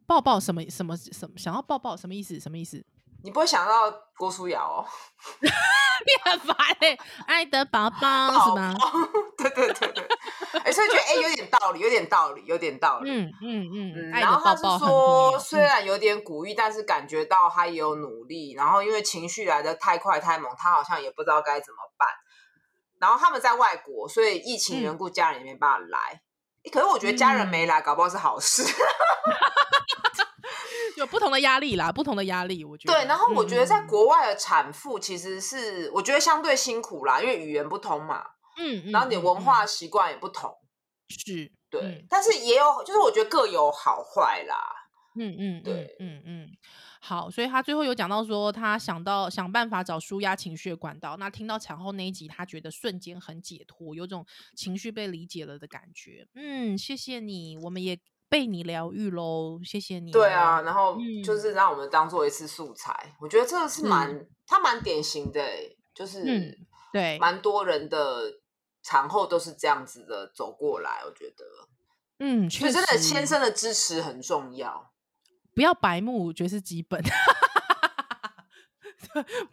[0.08, 1.38] 抱抱什么什么什么？
[1.38, 2.39] 想要抱抱什么意思？
[2.39, 2.84] 什么意思？
[3.24, 4.86] 你不会想到郭书瑶哦？
[5.41, 7.97] 你很烦哎、欸，爱的宝宝
[8.45, 8.74] 是吗？
[9.38, 10.03] 对对对对，
[10.53, 13.11] 哎、欸，所以觉得哎、欸，有点道理，有点道理，有点道理。
[13.11, 14.09] 嗯嗯嗯嗯。
[14.09, 18.53] 然后他是说，虽然有点鼓励，但是感觉到他也有努力。
[18.53, 22.07] 然后因为情绪来的太快太猛，他好像也不知道该怎么办。
[22.99, 26.19] 然后他们在外国，所以疫情缘故，家人也没办法来、嗯。
[26.70, 28.64] 可是我觉得家人没来，搞不好是好事。
[30.97, 32.93] 有不同的压力啦，不同的压力，我觉得。
[32.93, 38.24] 对，然后我觉得在国外的产妇其实是，嗯、我觉得相对辛苦啦，因为语言不通嘛，
[38.59, 40.55] 嗯，然后你文化习惯也不同，
[41.09, 44.55] 是，对、嗯，但是也有，就是我觉得各有好坏啦，
[45.20, 46.47] 嗯嗯，对，嗯嗯，
[47.02, 54.26] 好，所以他最后有讲到说，他想到想办法找舒压情绪的管道，那听到产后那一集，他觉得瞬间很解脱，有种
[54.56, 57.99] 情绪被理解了的感觉，嗯，谢谢你，我们也。
[58.32, 60.10] 被你疗愈喽，谢谢你。
[60.10, 65.45] 对啊，然后就是让我们当做一次素材，嗯、我觉得这个是蛮，他蛮典型的，
[65.93, 66.58] 就是
[66.93, 68.39] 对，蛮多人的
[68.82, 71.43] 产后都是这样子的走过来，我觉得，
[72.20, 74.91] 嗯，所以真的先生的支持很重要，
[75.54, 77.04] 不要白目，我觉得是基本。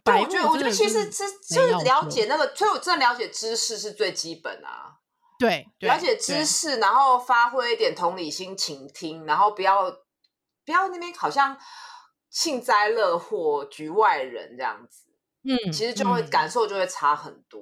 [0.03, 4.95] 白目，我觉得，我觉得其实知就是了解那个，所以我真的了解知识是最基本啊。
[5.37, 9.89] 对，对，了解知识，然后发挥一点同理心，倾听，然后不要
[10.65, 11.57] 不要那边好像
[12.29, 15.05] 幸灾乐祸、局外人这样子。
[15.43, 17.59] 嗯，其实就会、嗯、感受就会差很多。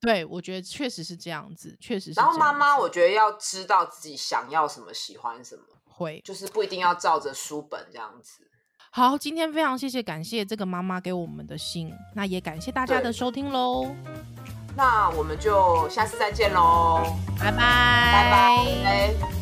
[0.00, 2.20] 对，我觉得确实是这样子，确实是。
[2.20, 8.48] 然后妈妈，我觉得要知道自己想要什么，喜欢什么，会就是不一定要照着书本这样子。
[8.90, 13.94] 好，今天非常谢谢感谢这个妈妈给我们的信，那也感谢大家的收听喽。
[14.76, 17.02] 那我们就下次再见喽，
[17.38, 19.41] 拜拜，拜拜。